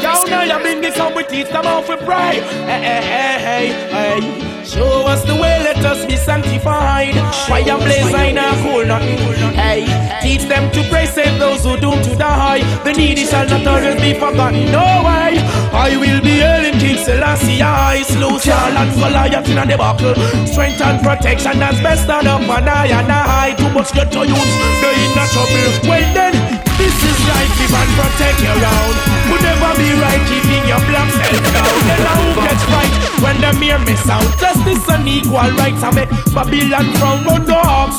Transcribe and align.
Down 0.00 0.30
now 0.30 0.42
you 0.42 0.58
bring 0.62 0.80
this 0.80 0.98
up 0.98 1.14
with 1.14 1.28
teeth, 1.28 1.48
come 1.48 1.66
off 1.66 1.88
with 1.88 2.00
pride. 2.00 2.42
Hey, 2.68 2.82
hey, 2.82 3.02
hey, 3.02 3.38
hey, 3.46 4.20
hey. 4.20 4.64
Show 4.64 5.06
us 5.06 5.24
the 5.24 5.34
way, 5.34 5.58
let 5.64 5.78
us 5.84 6.04
be 6.04 6.16
sanctified. 6.16 7.14
Fire 7.48 7.78
blaze, 7.78 8.14
I 8.14 8.32
know 8.32 8.52
cool 8.62 8.84
nothing. 8.84 9.18
Hey, 9.54 9.86
teach 10.20 10.42
them 10.42 10.70
to 10.72 10.82
pray, 10.90 11.06
save 11.06 11.38
those 11.38 11.64
who 11.64 11.76
doomed 11.78 12.04
to 12.04 12.14
die. 12.16 12.60
The 12.84 12.92
needy 12.92 13.24
shall 13.24 13.48
not 13.48 13.66
always 13.66 14.00
be 14.00 14.12
forgotten. 14.14 14.70
No 14.70 14.84
way. 15.06 15.40
I 15.72 15.96
will 15.96 16.20
be 16.20 16.38
hailing 16.44 16.78
King 16.78 16.98
Selassie. 16.98 17.62
I 17.62 18.02
slew 18.02 18.38
Saul 18.38 18.76
and 18.76 18.92
Goliath 18.94 19.48
in 19.48 19.58
a 19.58 19.66
debacle. 19.66 20.14
Strength 20.46 20.80
and 20.82 21.02
protection 21.02 21.58
that's 21.58 21.80
best 21.80 22.08
on 22.10 22.26
up 22.26 22.42
and 22.42 22.68
I 22.68 22.86
and 22.86 23.10
I. 23.10 23.54
Too 23.56 23.70
much 23.70 23.92
get 23.94 24.12
to 24.12 24.20
use, 24.20 24.54
they 24.82 24.94
in 25.00 25.18
a 25.18 25.24
trouble. 25.32 25.88
Well 25.88 26.14
then. 26.14 26.57
This 26.78 26.94
is 26.94 27.18
life, 27.26 27.50
live 27.58 27.74
and 27.74 27.90
protect 27.98 28.38
your 28.38 28.54
own. 28.54 28.94
Would 29.34 29.42
never 29.42 29.72
be 29.74 29.90
right 29.98 30.22
keeping 30.30 30.64
your 30.70 30.78
black 30.86 31.10
self 31.10 31.42
down. 31.50 31.78
Then 31.90 32.06
who 32.06 32.26
gets 32.46 32.64
right 32.70 32.94
when 33.18 33.36
the 33.42 33.52
mere 33.58 33.82
miss 33.82 34.06
out? 34.08 34.22
Justice 34.38 34.86
and 34.88 35.08
equal 35.08 35.50
rights 35.58 35.82
I 35.82 35.90
make 35.90 36.10
Babylon 36.30 36.86
from 37.02 37.26
run 37.26 37.44
the 37.44 37.58
hawks. 37.58 37.98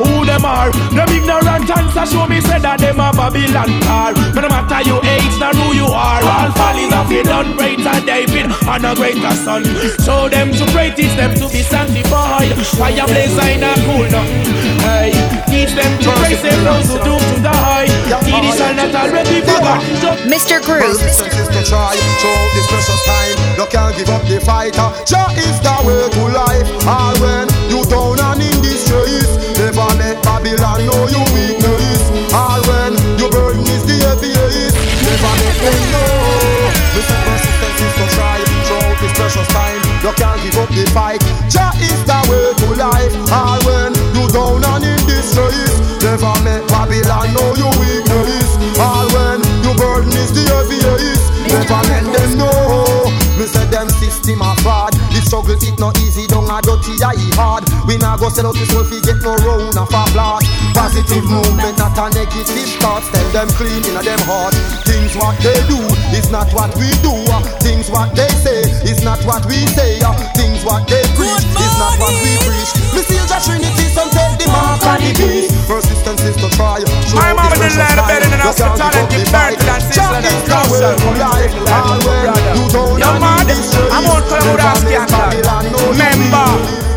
Who 0.00 0.24
them 0.24 0.44
are? 0.44 0.72
Them 0.96 1.08
ignorant 1.12 1.68
answer 1.68 2.06
show 2.08 2.26
me 2.26 2.40
say 2.40 2.58
that 2.58 2.80
them 2.80 3.00
a 3.00 3.12
Babylon 3.12 3.70
car. 3.84 4.12
But 4.32 4.42
no 4.42 4.48
matter 4.48 4.80
your 4.88 5.04
age, 5.04 5.36
nor 5.36 5.52
who 5.52 5.76
you 5.76 5.88
are, 5.92 6.24
all 6.24 6.50
follies 6.56 6.92
of 6.96 7.12
it 7.12 7.28
done 7.28 7.52
greater 7.56 8.00
David 8.00 8.48
and 8.48 8.84
a 8.84 8.92
greater 8.96 9.34
son. 9.44 9.62
Show 10.00 10.28
them 10.32 10.56
to 10.56 10.64
pray, 10.72 10.88
teach 10.96 11.12
them 11.20 11.36
to 11.36 11.46
be 11.52 11.60
sanctified. 11.60 12.48
Fire 12.80 13.06
blaze 13.06 13.36
I 13.38 13.60
not 13.60 13.76
cool 13.84 14.08
nothing. 14.08 14.65
Hey, 14.86 15.10
teach 15.50 15.74
them 15.74 15.90
to 15.98 16.10
pray, 16.22 16.38
save 16.38 16.62
those 16.62 16.86
who 16.86 16.98
do 17.02 17.18
to 17.18 17.42
die. 17.42 17.86
Mr. 20.26 20.62
Groove. 20.62 20.98
to 21.00 21.62
try 21.64 21.96
throughout 22.20 22.50
this 22.54 22.66
precious 22.66 23.02
time. 23.06 23.36
You 23.58 23.66
can't 23.66 23.96
give 23.96 24.10
up 24.10 24.22
the 24.28 24.38
fight. 24.40 24.74
Jah 25.06 25.30
is 25.34 25.58
the 25.64 25.74
way 25.86 26.06
to 26.06 26.22
life. 26.34 26.66
All 26.86 27.14
when 27.22 27.48
you 27.70 27.82
down 27.86 28.20
and 28.20 28.42
in 28.42 28.56
distress, 28.60 29.58
never 29.58 29.86
let 29.96 30.22
Babylon 30.22 30.84
know 30.84 31.08
you 31.08 31.22
weakness. 31.32 32.00
All 32.34 32.60
when 32.68 32.98
your 33.16 33.30
burden 33.30 33.64
is 33.64 33.82
the 33.86 33.96
heaviest, 34.02 34.76
never 35.02 35.32
let 35.40 35.56
them 35.62 35.80
know. 35.94 36.70
Listen, 36.94 37.18
persistence 37.26 37.80
is 37.80 37.94
to 37.96 38.06
try 38.14 38.36
throughout 38.66 38.96
this 39.00 39.12
precious 39.16 39.48
time. 39.54 39.80
You 40.02 40.12
can't 40.14 40.38
give 40.42 40.58
up 40.58 40.68
the 40.70 40.84
fight. 40.92 41.22
Jah 41.48 41.72
is 41.80 42.00
the 42.04 42.18
way 42.28 42.50
to 42.50 42.65
no 55.86 56.00
easy, 56.00 56.26
don't 56.26 56.46
a. 56.48 56.65
We 57.86 57.96
not 58.02 58.18
go 58.18 58.28
sell 58.28 58.50
out 58.50 58.58
this 58.58 58.66
world, 58.74 58.90
we 58.90 58.98
get 59.00 59.22
no 59.22 59.38
round 59.46 59.78
of 59.78 59.86
a 59.86 60.02
blast. 60.10 60.50
Positive 60.74 61.22
movement, 61.22 61.78
not 61.78 61.94
a 61.94 62.10
negative 62.10 62.70
thoughts. 62.82 63.06
Tell 63.14 63.28
them 63.30 63.48
clean 63.54 63.78
in 63.86 63.94
them 64.02 64.18
heart. 64.26 64.58
Things 64.82 65.14
what 65.14 65.38
they 65.38 65.54
do 65.70 65.78
is 66.10 66.26
not 66.34 66.50
what 66.50 66.74
we 66.74 66.90
do. 67.06 67.14
Things 67.62 67.86
what 67.86 68.10
they 68.18 68.28
say 68.42 68.66
is 68.82 69.06
not 69.06 69.22
what 69.22 69.46
we 69.46 69.62
say. 69.70 70.02
Things 70.34 70.66
what 70.66 70.82
they 70.90 71.02
preach 71.14 71.46
is 71.46 71.74
not 71.78 71.94
what 72.02 72.14
we 72.18 72.34
preach. 72.42 72.70
We 72.90 73.00
see 73.06 73.22
the 73.22 73.38
Trinity, 73.38 73.86
some 73.94 74.10
take 74.10 74.34
the 74.42 74.50
mark 74.50 74.82
on 74.82 74.98
the 74.98 75.14
beast. 75.14 75.54
Persistence 75.70 76.22
is 76.26 76.36
to 76.42 76.50
try. 76.58 76.82
I'm 77.14 77.38
over 77.38 77.54
the 77.54 77.70
line 77.70 78.02
better 78.10 78.26
than 78.26 78.42
us. 78.42 78.58
Talent 78.58 79.10
give 79.14 79.30
birth 79.30 79.58
to 79.58 79.64
that 79.70 79.82
sister 79.86 80.10
that 80.10 80.38
comes 80.50 80.74
You 82.58 82.66
don't 82.74 82.98
Yo, 82.98 83.10
man, 83.22 83.46
I'm 83.94 84.06
on 84.10 84.22
Colombia 84.26 85.06
Remember. 85.86 86.95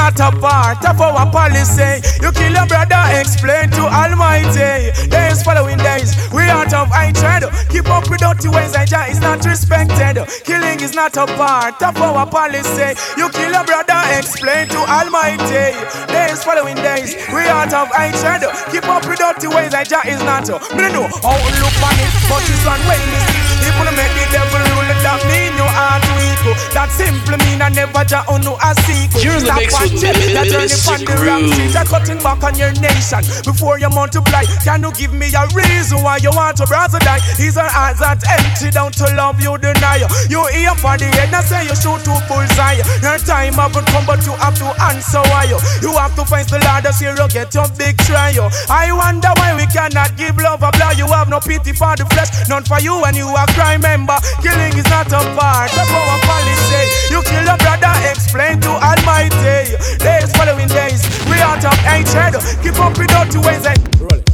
Not 0.00 0.18
a 0.18 0.32
part 0.40 0.80
of 0.88 0.98
our 0.98 1.30
policy. 1.30 2.00
You 2.24 2.32
kill 2.32 2.54
your 2.56 2.66
brother, 2.66 3.04
explain 3.20 3.68
to 3.76 3.84
Almighty. 3.84 4.96
Days 5.12 5.42
following 5.42 5.76
days, 5.76 6.16
we 6.32 6.44
out 6.48 6.72
of 6.72 6.88
hatred. 6.88 7.44
Keep 7.68 7.90
up 7.90 8.08
with 8.08 8.20
dirty 8.20 8.48
ways, 8.48 8.74
and 8.74 8.88
is 9.12 9.20
not 9.20 9.44
respected. 9.44 10.24
Killing 10.48 10.80
is 10.80 10.94
not 10.94 11.18
a 11.18 11.26
part 11.36 11.82
of 11.82 12.00
our 12.00 12.26
policy. 12.26 12.96
You 13.18 13.28
kill 13.28 13.52
your 13.52 13.64
brother, 13.64 14.00
explain 14.16 14.68
to 14.68 14.80
Almighty. 14.88 15.76
Days 16.08 16.42
following 16.42 16.76
days, 16.76 17.14
we 17.28 17.44
out 17.52 17.74
of 17.74 17.92
hatred. 17.92 18.40
Keep 18.72 18.88
up 18.88 19.06
with 19.06 19.18
dirty 19.18 19.48
ways, 19.48 19.74
and 19.74 19.86
is 20.08 20.22
not. 20.24 20.48
Me 20.72 20.88
know 20.96 21.12
how 21.20 21.36
look 21.60 21.76
on 21.84 21.96
it, 22.00 22.12
but 22.24 22.40
it's 22.48 22.64
one 22.64 22.80
way 22.88 23.40
you 23.68 23.96
make 23.96 24.14
the 24.16 24.26
devil 24.32 24.62
rule, 24.72 24.90
that 25.04 25.20
mean 25.28 25.52
heart 25.72 26.04
weak. 26.18 26.42
That 26.74 26.90
simply 26.90 27.36
mean 27.46 27.62
I 27.62 27.68
never 27.68 28.04
Jah 28.04 28.24
on 28.28 28.42
no 28.42 28.56
a 28.58 28.74
sequel. 28.86 29.20
You're 29.22 29.38
in 29.38 29.44
the 29.44 29.54
mix 29.54 29.76
with 29.78 30.00
Mr. 30.02 30.98
Groove. 31.04 31.52
You're 31.72 31.84
cutting 31.84 32.18
back 32.18 32.42
on 32.42 32.56
your 32.56 32.72
nation 32.80 33.22
before 33.44 33.78
you 33.78 33.90
multiply. 33.90 34.44
Can 34.64 34.82
you 34.82 34.92
give 34.96 35.12
me 35.12 35.28
a 35.36 35.44
reason 35.52 36.02
why 36.02 36.16
you 36.18 36.32
want 36.32 36.56
to 36.58 36.66
brother 36.66 36.98
die? 37.00 37.20
His 37.36 37.56
or 37.56 37.68
eyes 37.68 38.00
that 38.00 38.24
empty 38.24 38.72
down 38.72 38.92
to 38.98 39.06
love 39.14 39.38
you 39.40 39.58
deny. 39.58 40.02
You 40.32 40.42
here 40.48 40.74
for 40.80 40.96
the 40.96 41.08
end 41.20 41.34
and 41.34 41.44
say 41.44 41.68
you 41.68 41.76
shoot 41.76 42.00
to 42.08 42.16
bullseye. 42.24 42.80
Your 43.04 43.20
time 43.20 43.60
haven't 43.60 43.86
come 43.92 44.06
but 44.08 44.24
you 44.24 44.32
have 44.40 44.56
to 44.58 44.68
answer 44.90 45.22
why 45.28 45.44
you. 45.44 45.58
Have 46.00 46.16
to 46.16 46.24
face 46.24 46.48
the 46.48 46.56
Lord 46.64 46.88
as 46.88 46.96
you 47.04 47.12
get 47.28 47.52
your 47.52 47.68
big 47.76 47.92
trial. 48.08 48.48
I 48.72 48.88
wonder 48.88 49.28
why 49.36 49.52
we 49.52 49.68
cannot 49.68 50.16
give 50.16 50.32
love 50.40 50.64
a 50.64 50.72
blow. 50.72 50.96
You 50.96 51.04
have 51.12 51.28
no 51.28 51.44
pity 51.44 51.76
for 51.76 51.92
the 51.92 52.08
flesh, 52.16 52.32
none 52.48 52.64
for 52.64 52.80
you 52.80 53.04
and 53.04 53.12
you 53.12 53.28
a 53.28 53.44
crime 53.52 53.84
member. 53.84 54.16
Killing 54.40 54.72
is 54.72 54.88
not 54.88 55.12
a 55.12 55.20
part 55.36 55.59
of 55.68 55.90
our 55.92 56.18
policy. 56.24 56.84
You 57.12 57.20
kill 57.22 57.44
a 57.44 57.56
brother, 57.58 57.92
explain 58.08 58.60
to 58.62 58.70
Almighty. 58.70 59.76
Days 60.00 60.32
following 60.32 60.68
days, 60.68 61.04
we 61.28 61.36
out 61.36 61.62
of 61.64 61.76
hatred. 61.84 62.40
Keep 62.62 62.80
up 62.80 62.96
with 62.96 63.08
dirty 63.08 63.38
ways 63.44 63.66
and 63.66 63.76
roll 64.00 64.16
it. 64.16 64.24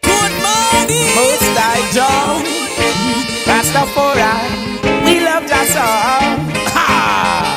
Good 0.00 0.32
morning. 0.40 1.12
Most 1.12 1.52
I 1.60 1.84
Joe, 1.92 2.40
Rastafari, 3.44 5.04
we 5.04 5.20
love 5.20 5.44
that 5.52 5.66
song. 5.68 6.40
Ha! 6.72 7.52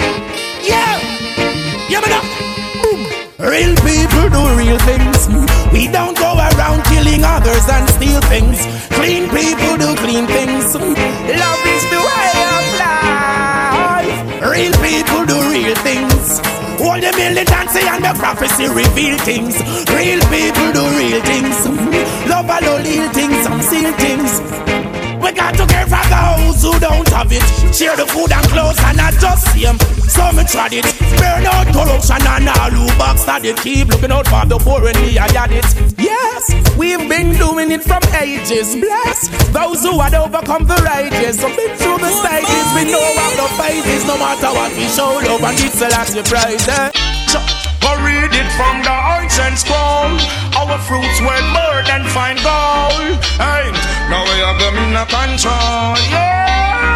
Yeah, 0.61 1.00
yeah, 1.88 2.01
man. 2.01 2.19
up. 2.19 2.25
Real 3.40 3.75
people 3.79 4.28
do 4.28 4.44
real 4.59 4.79
things. 4.79 5.28
We 5.72 5.88
don't 5.88 6.17
go 6.17 6.35
around 6.35 6.84
killing 6.85 7.23
others 7.23 7.67
and 7.69 7.88
steal 7.90 8.19
things. 8.28 8.72
Prophecy 18.16 18.68
reveal 18.68 19.18
things. 19.19 19.57
Real 19.90 20.22
people 20.29 20.72
do 20.74 20.84
real 20.97 21.22
things. 21.24 21.56
Love 22.29 22.47
the 22.47 22.59
little 22.62 23.09
things 23.13 23.46
and 23.46 23.63
seal 23.63 23.94
things. 23.94 24.41
We 25.24 25.31
got 25.31 25.56
to 25.56 25.66
care 25.66 25.88
for 25.88 26.03
those 26.12 26.62
who 26.62 26.78
don't 26.79 27.07
have 27.09 27.31
it. 27.31 27.44
Share 27.73 27.96
the 27.96 28.06
food 28.06 28.31
and 28.31 28.46
clothes 28.52 28.79
and 28.84 28.97
not 28.97 29.13
just 29.23 29.47
same. 29.53 29.79
So 30.12 30.31
me 30.35 30.44
tried 30.44 30.73
it. 30.73 30.84
Burn 31.16 31.47
out 31.47 31.68
corruption 31.72 32.19
and 32.28 32.50
all 32.50 32.72
who 32.72 32.88
backstabbed 33.00 33.46
it. 33.46 33.57
Keep 33.57 33.88
looking 33.88 34.12
out 34.12 34.28
for 34.28 34.46
the 34.46 34.57
poor 34.59 34.85
and 34.85 35.00
me, 35.00 35.18
I 35.18 35.31
got 35.31 35.52
it. 35.52 35.66
Yes, 35.97 36.52
we've 36.75 37.07
been 37.07 37.31
doing 37.40 37.72
it 37.72 37.84
from 37.84 38.03
ages. 38.19 38.75
Bless 38.75 39.31
those 39.56 39.81
who 39.84 40.00
had 40.00 40.13
overcome 40.13 40.68
the 40.68 40.75
rages. 40.84 41.40
So 41.40 41.47
been 41.56 41.72
through 41.79 42.00
the 42.03 42.12
stages. 42.12 42.68
We 42.75 42.91
know 42.91 43.00
of 43.00 43.31
the 43.40 43.47
phases. 43.56 44.03
No 44.06 44.18
matter 44.18 44.52
what 44.52 44.75
we 44.75 44.88
show 44.91 45.23
love 45.23 45.44
and 45.44 45.57
it's 45.63 45.81
a 45.81 45.88
lot 45.88 46.12
of 46.12 46.25
prize. 46.25 46.68
Eh? 46.68 47.12
Go 48.23 48.29
it 48.40 48.52
from 48.55 48.79
the 48.79 48.96
ancient 49.20 49.59
scroll. 49.59 50.16
Our 50.55 50.79
fruits 50.87 51.20
worth 51.20 51.43
more 51.52 51.84
than 51.84 52.08
fine 52.08 52.40
gold. 52.40 53.20
Hey, 53.35 53.67
now 54.08 54.23
we 54.23 54.40
have 54.40 54.55
them 54.64 54.79
in 54.79 54.96
a 54.96 55.03
control. 55.03 55.99
Yeah. 56.08 56.96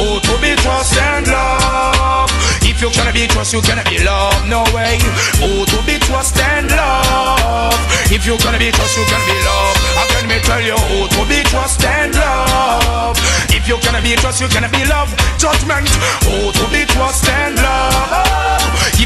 Oh, 0.00 0.16
to 0.24 0.34
be 0.40 0.56
trust 0.56 0.96
and 0.96 1.28
love. 1.28 2.32
If 2.64 2.80
you 2.80 2.88
cannot 2.88 3.12
be 3.12 3.28
trust, 3.28 3.52
you 3.52 3.60
cannot 3.60 3.84
be 3.84 4.00
loved. 4.00 4.48
No 4.48 4.64
way. 4.72 4.96
Oh, 5.44 5.68
to 5.68 5.78
be 5.84 6.00
trust 6.00 6.40
and 6.40 6.70
love. 6.72 7.76
If 8.08 8.24
you 8.24 8.40
cannot 8.40 8.56
be 8.56 8.72
trust, 8.72 8.96
you 8.96 9.04
cannot 9.04 9.28
be 9.28 9.36
loved. 9.44 9.80
Again, 10.00 10.28
me 10.32 10.40
tell 10.48 10.64
you, 10.64 10.80
oh, 10.80 11.12
to 11.12 11.28
be 11.28 11.44
trust 11.52 11.84
and 11.84 12.14
love. 12.16 13.20
If 13.52 13.68
you 13.68 13.76
cannot 13.84 14.02
be 14.02 14.16
trust, 14.16 14.40
you 14.40 14.48
cannot 14.48 14.72
be 14.72 14.80
loved. 14.88 15.12
Judgment. 15.36 15.92
Oh, 16.24 16.48
to 16.56 16.64
be 16.72 16.88
trust 16.88 17.28
and 17.28 17.56
love. 17.60 18.21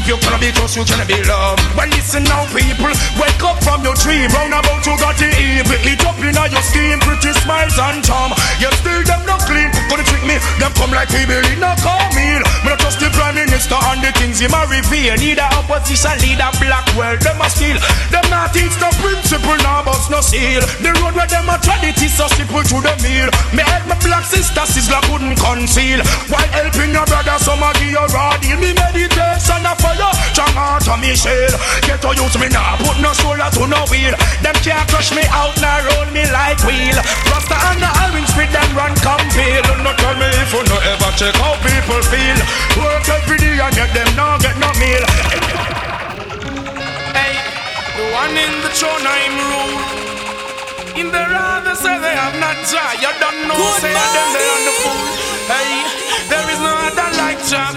You 0.07 0.15
cannot 0.23 0.39
be 0.39 0.55
trust, 0.55 0.79
you 0.79 0.87
gonna 0.87 1.03
be 1.03 1.19
loved. 1.27 1.59
Well, 1.75 1.83
listen 1.91 2.23
now, 2.23 2.47
people. 2.55 2.95
Wake 3.19 3.43
up 3.43 3.59
from 3.59 3.83
your 3.83 3.91
dream. 3.99 4.31
Round 4.31 4.55
about 4.55 4.79
you 4.87 4.95
got 5.03 5.19
the 5.19 5.27
evil. 5.35 5.83
It 5.83 5.99
up 6.07 6.15
in 6.23 6.31
your 6.31 6.63
scheme. 6.63 7.03
Pretty 7.03 7.35
smiles 7.43 7.75
and 7.75 7.99
charm. 8.07 8.31
You 8.55 8.71
still 8.79 9.03
them 9.03 9.27
not 9.27 9.43
clean. 9.43 9.67
Gonna 9.91 10.07
trick 10.07 10.23
me. 10.23 10.39
Them 10.63 10.71
come 10.79 10.95
like 10.95 11.11
people 11.11 11.35
in 11.35 11.59
a 11.59 11.75
meal. 12.15 12.39
Me 12.39 12.71
not 12.71 12.79
trust 12.79 13.03
the 13.03 13.11
prime 13.11 13.35
minister 13.35 13.75
and 13.75 13.99
the 13.99 14.15
things 14.15 14.39
he 14.39 14.47
might 14.47 14.71
reveal. 14.71 15.11
Need 15.19 15.43
a 15.43 15.47
opposition 15.59 16.15
leader, 16.23 16.55
black 16.63 16.87
world. 16.95 17.19
Them 17.19 17.43
a 17.43 17.51
steal. 17.51 17.75
Them 18.07 18.23
not 18.31 18.55
teach 18.55 18.79
the 18.79 18.87
principle. 19.03 19.59
Now 19.59 19.83
bust 19.83 20.07
no 20.07 20.23
seal. 20.23 20.63
The 20.79 20.95
road 21.03 21.19
where 21.19 21.27
them 21.27 21.51
a 21.51 21.59
tread 21.59 21.83
it 21.83 21.99
is 21.99 22.15
so 22.15 22.31
simple 22.31 22.63
to 22.63 22.77
the 22.79 22.95
meal. 23.03 23.27
Me 23.51 23.59
help 23.59 23.91
my 23.91 23.99
black 23.99 24.23
sister, 24.23 24.63
sister 24.71 25.03
couldn't 25.11 25.35
conceal. 25.35 25.99
While 26.31 26.47
helping 26.55 26.95
your 26.95 27.03
brother, 27.03 27.35
some 27.43 27.59
a 27.59 27.75
give 27.75 27.91
you 27.91 28.07
raw 28.15 28.39
deal. 28.39 28.55
Me 28.55 28.71
meditation 28.71 29.67
a 29.67 29.75
fire. 29.75 29.96
Strong 30.33 30.53
heart 30.53 30.85
of 30.87 30.99
me 31.01 31.15
shell. 31.17 31.53
Get 31.89 32.01
to 32.05 32.13
use 32.13 32.37
me 32.37 32.47
now, 32.53 32.77
put 32.77 32.97
no 33.01 33.11
shoulder 33.17 33.49
to 33.57 33.63
no 33.65 33.81
wheel. 33.89 34.13
Them 34.45 34.55
can't 34.61 34.85
crush 34.89 35.09
me 35.13 35.23
out, 35.33 35.55
now 35.57 35.81
roll 35.89 36.07
me 36.13 36.23
like 36.29 36.61
wheel. 36.65 36.97
Rasta 37.33 37.57
and 37.73 37.81
the 37.81 37.89
orange 38.05 38.31
with 38.37 38.51
them 38.53 38.69
run 38.77 38.93
compare. 39.01 39.61
Do 39.65 39.73
not 39.81 39.97
tell 39.97 40.15
me 40.17 40.29
if 40.41 40.53
you 40.53 40.61
no 40.69 40.77
ever 40.77 41.11
check 41.17 41.35
how 41.41 41.57
people 41.65 42.01
feel. 42.11 42.37
Work 42.77 43.05
every 43.09 43.37
day 43.41 43.57
and 43.57 43.73
yet 43.75 43.91
them 43.93 44.09
now 44.15 44.37
get 44.37 44.55
no 44.61 44.69
meal. 44.77 45.03
Hey, 47.17 47.33
the 47.97 48.05
one 48.13 48.35
in 48.37 48.53
the 48.61 48.69
throne 48.77 49.01
I'm 49.05 49.35
rule. 49.49 49.81
In 50.97 51.07
the 51.13 51.23
rather 51.29 51.75
say 51.75 51.97
they 52.01 52.15
have 52.17 52.37
not 52.41 52.57
Jah. 52.69 52.93
You 53.01 53.11
don't 53.21 53.47
know, 53.47 53.57
Good 53.57 53.81
say 53.81 53.93
them 53.93 54.29
they 54.33 54.45
on 54.49 54.61
the 54.65 54.73
morning. 54.73 54.81
fool. 54.81 55.05
Hey, 55.49 55.69
there 56.29 56.47
is 56.53 56.59
no 56.59 56.73
other 56.73 57.09
like 57.21 57.41
Jah. 57.45 57.69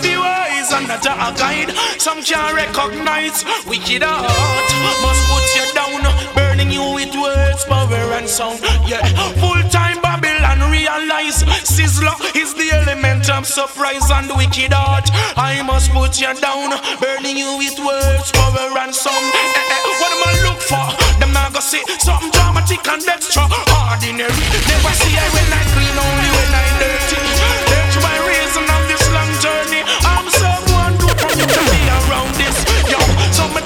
Not 0.91 1.07
a 1.07 1.31
guide. 1.39 1.71
Some 2.03 2.19
can't 2.21 2.51
recognize 2.51 3.47
wicked 3.63 4.03
heart. 4.03 4.71
Must 5.07 5.23
put 5.31 5.47
you 5.55 5.67
down, 5.71 6.03
burning 6.35 6.73
you 6.75 6.83
with 6.99 7.15
words, 7.15 7.63
power 7.65 8.11
and 8.19 8.27
sound. 8.27 8.59
Yeah, 8.91 8.99
full 9.39 9.63
time 9.71 10.03
Babylon 10.03 10.67
realize 10.67 11.47
Sizzla 11.63 12.11
is 12.35 12.55
the 12.55 12.75
element 12.75 13.31
of 13.31 13.47
surprise 13.47 14.11
and 14.11 14.35
wicked 14.35 14.75
heart. 14.75 15.07
I 15.39 15.63
must 15.63 15.95
put 15.95 16.19
you 16.19 16.35
down, 16.43 16.75
burning 16.99 17.39
you 17.39 17.55
with 17.55 17.79
words, 17.79 18.35
power 18.35 18.75
and 18.83 18.91
sound. 18.91 19.31
Eh, 19.31 19.47
eh, 19.47 19.83
what 20.03 20.11
am 20.11 20.23
I 20.27 20.35
look 20.43 20.59
for? 20.59 20.91
Them 21.23 21.31
not 21.31 21.55
gonna 21.55 22.03
something 22.03 22.35
dramatic 22.35 22.83
and 22.91 23.07
extra 23.07 23.47
ordinary. 23.79 24.43
Never 24.67 24.93
see 24.99 25.15
I 25.15 25.27
when 25.39 25.55
I 25.55 25.63
clean, 25.71 25.95
only 25.95 26.31
when 26.35 26.51
I 26.51 26.67
dirty. 26.83 27.30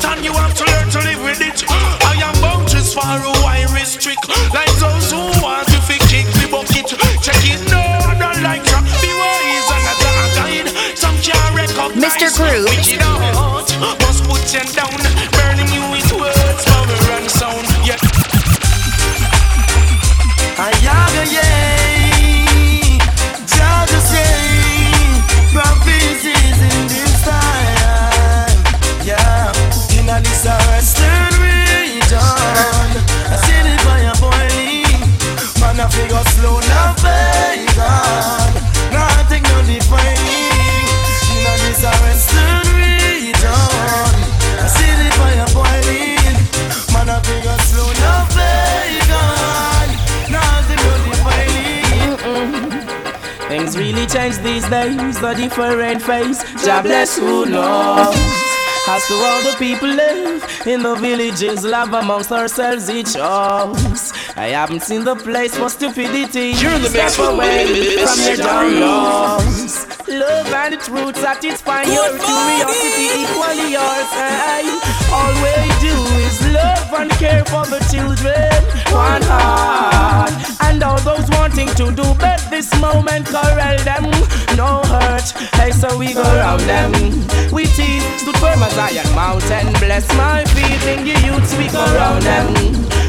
Summertime 0.04 0.24
you 0.24 0.32
have 0.32 0.54
to 0.54 0.64
learn 0.64 0.88
to 0.90 0.98
live 1.00 1.22
with 1.22 1.40
it. 1.40 1.64
I 2.04 2.14
am 2.20 2.34
boundaries 2.40 2.92
far 2.92 3.18
who 3.18 3.32
I 3.44 3.64
restrict. 3.72 4.28
Like 4.52 4.72
those 4.78 5.10
who 5.10 5.20
want 5.42 5.66
to 5.68 5.78
fi 5.80 5.96
kick 6.08 6.26
me 6.36 6.46
bucket. 6.50 6.88
Check 7.22 7.40
it, 7.48 7.60
no, 7.70 7.80
I 7.80 8.14
don't 8.18 8.42
like 8.42 8.64
to 8.64 8.78
be 9.00 9.10
wise 9.16 9.68
and 9.74 9.84
a 9.88 9.94
guide. 10.36 10.68
Some 10.96 11.16
can't 11.24 11.54
recognize. 11.56 11.96
Mr. 11.96 12.28
Groove. 12.36 12.68
Wicked 12.68 13.00
heart, 13.00 13.68
must 14.02 14.24
put 14.24 14.44
you 14.52 14.64
down, 14.76 14.92
burning 15.32 15.70
you 15.72 15.84
with 15.90 16.08
words, 16.12 16.64
power 16.64 17.12
and 17.16 17.30
sound. 17.30 17.64
Yeah. 17.84 17.98
Ayaga 20.54 21.24
yay, 21.34 21.73
These 54.24 54.38
days, 54.38 54.64
a 55.22 55.34
different 55.34 56.00
face. 56.00 56.42
God 56.64 56.82
bless 56.84 57.18
who 57.18 57.44
knows. 57.44 58.16
As 58.88 59.06
to 59.08 59.14
all 59.14 59.42
the 59.42 59.54
people 59.58 59.88
live 59.88 60.42
in 60.66 60.82
the 60.82 60.94
villages, 60.94 61.62
love 61.62 61.92
amongst 61.92 62.32
ourselves 62.32 62.88
each 62.88 63.08
shows. 63.08 64.12
I 64.34 64.48
haven't 64.56 64.80
seen 64.80 65.04
the 65.04 65.14
place 65.14 65.54
for 65.54 65.68
stupidity. 65.68 66.54
You're 66.56 66.78
the 66.78 66.88
Step 66.88 67.10
with 67.18 67.34
away 67.34 67.66
Mr. 67.68 68.06
from 68.08 68.18
your 68.24 68.36
downloads. 68.48 70.08
Love 70.08 70.52
and 70.54 70.88
roots 70.88 71.20
satisfy 71.20 71.82
your 71.82 72.16
curiosity 72.16 73.28
equally 73.28 73.72
yours. 73.76 74.08
Hey, 74.16 74.64
all 75.12 75.34
we 75.44 75.52
do 75.84 75.94
is 76.24 76.40
love 76.50 76.94
and 76.94 77.10
care 77.20 77.44
for 77.44 77.66
the 77.66 77.80
children. 77.92 78.64
One 78.90 79.20
heart. 79.20 80.63
And 80.74 80.82
all 80.82 80.98
those 81.02 81.30
wanting 81.30 81.68
to 81.76 81.92
do 81.94 82.02
bad 82.18 82.40
this 82.50 82.68
moment, 82.80 83.26
corral 83.26 83.78
them. 83.84 84.10
No 84.56 84.82
hurt. 84.82 85.30
Hey, 85.54 85.70
so 85.70 85.96
we 85.96 86.12
go 86.12 86.20
round 86.20 86.62
them. 86.62 86.90
We 87.52 87.66
tease, 87.66 88.02
stood 88.20 88.36
firm 88.38 88.60
as 88.60 88.74
Zion 88.74 89.06
Mountain. 89.14 89.72
Bless 89.74 90.08
my 90.16 90.44
feet 90.46 90.82
in 90.90 91.04
the 91.04 91.14
youths, 91.24 91.56
we 91.56 91.68
go 91.68 91.78
round 91.94 92.24
them. 92.24 92.50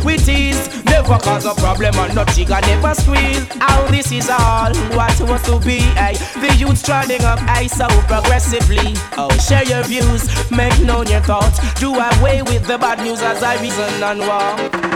We 0.06 0.18
tease, 0.18 0.62
never 0.86 1.18
cause 1.18 1.46
a 1.46 1.56
problem 1.56 1.98
or 1.98 2.08
no 2.14 2.24
trigger, 2.26 2.60
never 2.62 2.94
squeeze. 2.94 3.44
How 3.58 3.88
this 3.88 4.12
is 4.12 4.30
all 4.30 4.72
what 4.94 5.20
was 5.22 5.42
to 5.50 5.60
be. 5.66 5.80
Hey, 5.98 6.14
the 6.40 6.56
youths 6.60 6.84
trotting 6.84 7.24
up, 7.24 7.40
hey, 7.50 7.68
so 7.68 7.88
progressively. 8.06 8.94
Oh, 9.18 9.36
share 9.40 9.66
your 9.66 9.82
views, 9.86 10.30
make 10.52 10.80
known 10.82 11.08
your 11.08 11.22
thoughts. 11.22 11.58
Do 11.80 11.96
away 11.96 12.44
with 12.44 12.68
the 12.68 12.78
bad 12.78 13.00
news 13.00 13.24
as 13.24 13.42
I 13.42 13.60
reason 13.60 14.04
and 14.04 14.20
walk. 14.20 14.95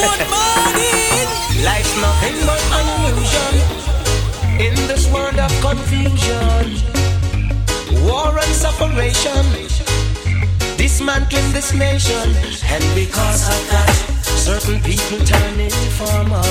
Morning. 0.00 1.28
Life's 1.62 1.94
nothing 2.00 2.36
but 2.48 2.62
an 2.78 2.86
illusion 3.04 3.54
in 4.66 4.74
this 4.88 5.04
world 5.12 5.38
of 5.38 5.52
confusion, 5.60 6.64
war 8.08 8.32
and 8.32 8.52
separation, 8.54 9.44
dismantling 10.78 11.52
this 11.52 11.74
nation, 11.74 12.26
and 12.64 12.84
because 12.94 13.42
of 13.48 13.60
that, 13.72 13.94
certain 14.22 14.80
people 14.80 15.18
turn 15.24 15.60
informal. 15.60 16.50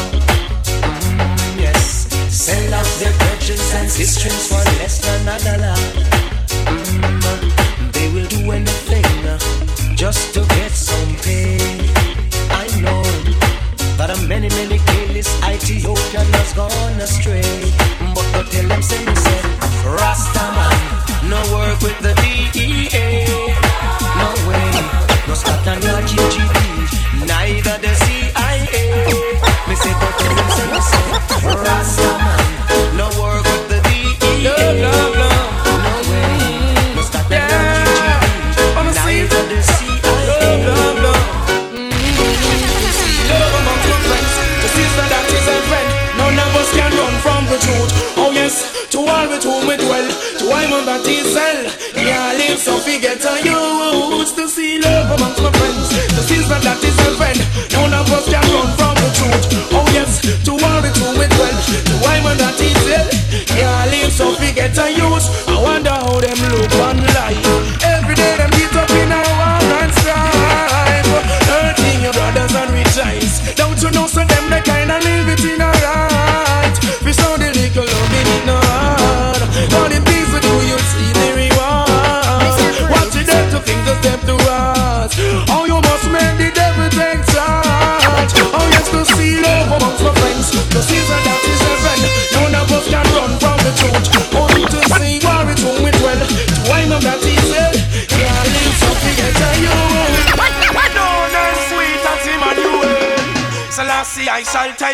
Mm, 0.85 1.59
yes, 1.59 2.05
sell 2.29 2.73
out 2.73 2.89
their 3.01 3.13
virgins 3.13 3.73
and 3.73 3.89
sisters 3.89 4.47
for 4.47 4.63
less 4.77 5.01
than 5.01 5.27
a 5.27 5.37
dollar. 5.45 5.77
Mm, 6.69 7.93
they 7.93 8.07
will 8.13 8.27
do 8.27 8.51
anything 8.51 9.95
just 9.95 10.35
to 10.35 10.41
get 10.55 10.71
some 10.71 11.15
pay. 11.23 11.78
Many, 14.29 14.47
many 14.49 14.77
kilis 14.77 15.27
Ethiopian 15.51 16.27
has 16.37 16.53
gone 16.53 17.01
astray. 17.01 17.41
But 18.13 18.27
to 18.33 18.41
tell 18.51 18.67
them, 18.69 18.81
say, 18.83 19.03
say, 19.25 19.41
Rastaman, 19.97 21.29
no 21.33 21.39
work 21.51 21.81
with 21.81 21.99
the 22.05 22.13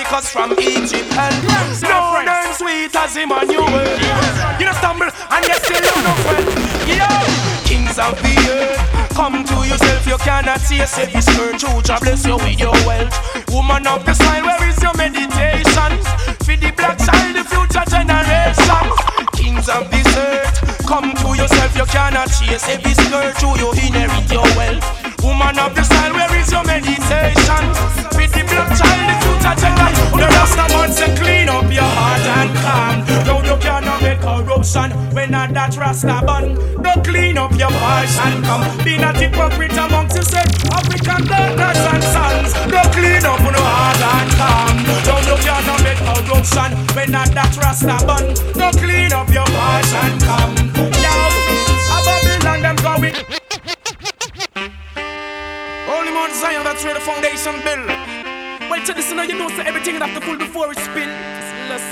take 0.06 0.18
us 0.18 0.32
from 0.32 0.52
Egypt 0.60 1.12
and 1.18 1.36
no 1.82 2.24
them 2.26 2.54
sweet 2.54 2.96
as 2.96 3.16
Emmanuel. 3.18 3.70
You 4.60 4.66
know 4.66 4.74
stumble 4.74 5.10
and 5.10 5.46
you 5.46 5.54
still 5.56 5.82
look 5.82 6.20
well. 6.26 6.46
Yeah, 6.86 7.10
kings 7.64 7.98
of 7.98 8.14
the 8.22 8.36
earth, 8.50 9.14
come 9.14 9.44
to 9.44 9.56
yourself. 9.68 10.06
You 10.08 10.18
cannot 10.18 10.62
see 10.62 10.78
yourself. 10.78 11.12
This 11.12 11.26
church, 11.26 12.02
bless 12.02 12.26
you 12.26 12.38
with 12.38 12.60
your 12.60 12.74
wealth. 12.86 13.16
Woman 13.50 13.88
of 13.88 14.06
the 14.06 14.14
soil, 14.14 14.44
where 14.44 14.70
is 14.70 14.82
your 14.82 14.96
meditation? 14.96 15.92
For 16.46 16.56
the 16.56 16.72
black 16.76 16.98
child, 17.00 17.36
the 17.36 17.44
future 17.44 17.86
generation. 17.90 18.86
Kings 19.34 19.70
of 19.70 19.90
this 19.90 20.08
earth, 20.18 20.86
come 20.86 21.14
to 21.14 21.28
yourself. 21.36 21.76
You 21.76 21.86
cannot 21.86 22.30
chase 22.30 22.68
every 22.70 22.94
skirt 22.94 23.36
to 23.40 23.48
you 23.58 23.72
inherit 23.72 24.32
your 24.32 24.46
wealth. 24.56 25.05
Woman 25.26 25.58
of 25.58 25.74
the 25.74 25.82
soil, 25.82 26.14
where 26.14 26.30
is 26.38 26.52
your 26.52 26.64
meditation? 26.66 27.66
With 28.14 28.30
the 28.30 28.46
black 28.46 28.70
child, 28.78 29.02
the 29.10 29.16
future 29.26 29.56
generation. 29.58 30.14
Oh, 30.14 30.22
the 30.22 30.28
Rasta 30.38 30.66
man 30.70 30.92
say 30.94 31.16
clean 31.18 31.50
up 31.50 31.66
your 31.74 31.90
heart 31.98 32.22
and 32.22 32.54
calm. 32.62 33.26
No, 33.26 33.42
you 33.42 33.58
cannot 33.58 34.04
make 34.04 34.22
corruption 34.22 34.92
when 35.18 35.32
not 35.32 35.52
that 35.58 35.76
Rasta 35.78 36.22
bun. 36.22 36.54
Don't 36.78 37.04
clean 37.04 37.40
up 37.40 37.58
your 37.58 37.74
heart 37.74 38.14
and 38.22 38.46
come. 38.46 38.86
Be 38.86 39.00
not 39.00 39.18
hypocrite 39.18 39.74
amongst 39.74 40.16
yourself. 40.16 40.46
African 40.78 41.26
daughters 41.26 41.82
and 41.90 42.04
sons. 42.06 42.54
Don't 42.70 42.92
clean 42.94 43.26
up 43.26 43.42
no 43.42 43.66
heart 43.66 44.02
and 44.06 44.30
calm. 44.38 44.78
No, 45.10 45.16
you 45.26 45.38
cannot 45.42 45.82
make 45.82 46.02
corruption 46.06 46.70
when 46.94 47.10
not 47.10 47.34
that 47.34 47.58
Rasta 47.58 47.98
bun. 48.06 48.30
Don't 48.54 48.78
clean 48.78 49.12
up 49.12 49.30
your 49.34 49.50
heart 49.50 49.90
and 50.06 50.22
come. 50.22 50.85
Mount 56.26 56.38
Zion 56.38 56.64
that's 56.64 56.84
where 56.84 56.96
the 56.96 57.00
foundation 57.02 57.54
built. 57.62 57.88
Well, 58.68 58.84
to 58.84 58.94
listen, 58.96 59.18
you 59.30 59.38
know, 59.38 59.48
so 59.50 59.62
everything 59.62 60.00
that 60.00 60.12
to 60.16 60.22
pull 60.26 60.38
before 60.38 60.74
spill. 60.74 61.08
Let's. 61.70 61.86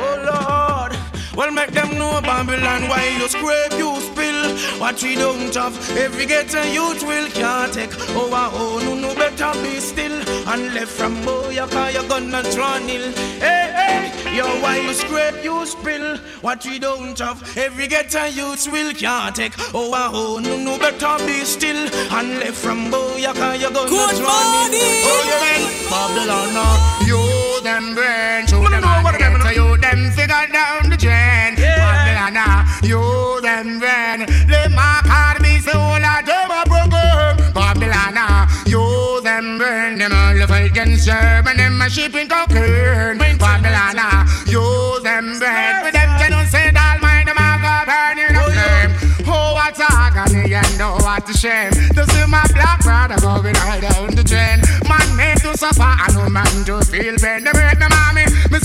Oh 0.00 0.88
Lord. 0.88 1.05
Well, 1.36 1.50
make 1.50 1.72
them 1.72 1.98
know 1.98 2.18
Babylon 2.22 2.88
why 2.88 3.14
you 3.18 3.28
scrape, 3.28 3.72
you 3.78 3.94
spill. 4.00 4.56
What 4.80 5.02
we 5.02 5.16
don't 5.16 5.54
have, 5.54 5.76
every 5.96 6.24
ghetto 6.24 6.62
youth 6.62 7.02
will 7.02 7.28
can't 7.28 7.72
take. 7.74 7.90
Oh, 8.16 8.30
ah, 8.32 8.50
oh, 8.54 8.78
no, 8.82 8.94
no, 8.94 9.14
better 9.14 9.52
be 9.62 9.78
still. 9.78 10.16
And 10.48 10.72
left 10.72 10.90
from 10.92 11.14
Boyaka, 11.24 11.92
you're 11.92 12.08
gonna 12.08 12.42
draw 12.52 12.78
nil. 12.78 13.12
Hey, 13.38 13.68
hey, 13.76 14.36
yo, 14.36 14.46
why 14.62 14.78
you 14.78 14.94
scrape, 14.94 15.44
you 15.44 15.66
spill. 15.66 16.16
What 16.40 16.64
we 16.64 16.78
don't 16.78 17.18
have, 17.18 17.56
every 17.58 17.86
ghetto 17.86 18.24
youth 18.24 18.66
will 18.72 18.94
can't 18.94 19.36
take. 19.36 19.52
Oh, 19.74 19.90
ah, 19.92 20.10
oh, 20.14 20.38
no, 20.38 20.56
no, 20.56 20.78
better 20.78 21.18
be 21.26 21.44
still. 21.44 21.88
And 22.16 22.38
left 22.38 22.54
from 22.56 22.90
Boyaka, 22.90 23.60
you're 23.60 23.70
gonna 23.70 23.90
Good 23.90 24.16
draw 24.16 24.40
nil. 24.40 24.52
morning. 24.52 25.04
Oh, 25.04 25.22
you 25.28 25.38
mean 25.44 25.90
Babylon, 25.90 26.48
ah. 26.56 27.04
no. 27.06 27.35
You 27.56 27.62
them 27.62 27.96
show 28.46 28.60
Wanna 28.60 28.76
them 28.76 28.84
know 28.84 29.00
what 29.00 29.18
them 29.18 29.32
get 29.32 29.38
know? 29.40 29.48
to 29.48 29.54
you 29.54 29.76
them 29.78 30.10
figure 30.12 30.46
down 30.52 30.90
the 30.90 30.96
drain. 30.96 31.56
Yeah. 31.56 31.80
Babylon, 31.80 32.68
you 32.84 33.40
them 33.40 33.80
burn. 33.80 34.28
Let 34.46 34.72
my 34.72 35.00
card 35.08 35.40
be 35.40 35.56
so 35.64 35.72
that 35.72 36.28
them 36.28 36.52
a 36.52 36.68
broken. 36.68 37.54
Babylon, 37.56 38.12
uh, 38.12 38.44
you 38.68 39.22
them 39.24 39.56
burn. 39.56 39.96
Them 39.96 40.12
all 40.12 40.36
of 40.36 40.50
against 40.50 41.06
German, 41.06 41.56
them 41.56 41.80
a 41.80 41.88
shipping 41.88 42.28
cocaine. 42.28 43.16
Babylon, 43.16 44.04
uh, 44.04 44.28
you 44.44 45.00
them 45.00 45.40
burn. 45.40 45.80
With 45.80 45.96
them 45.96 46.12
genocide, 46.20 46.76
all 46.76 47.00
mine 47.00 47.24
them 47.24 47.40
a 47.40 47.56
go 47.56 47.72
burn 47.88 48.18
in 48.20 48.36
a 48.36 48.42
oh, 48.44 48.52
flame. 48.52 48.92
Oh, 49.32 49.56
what 49.56 49.80
agony 49.80 50.52
and 50.52 50.80
oh, 50.82 51.00
what 51.00 51.24
a 51.24 51.32
shame. 51.32 51.72
To 51.72 52.04
see 52.04 52.26
my 52.28 52.44
black 52.52 52.84
brother 52.84 53.16
going 53.16 53.56
all 53.56 53.80
down 53.80 54.15
suffer 55.56 55.82
and 55.82 56.14
no 56.14 56.28
man 56.28 56.64
to 56.64 56.84
feel 56.84 57.16
pain. 57.16 57.44
They 57.44 57.95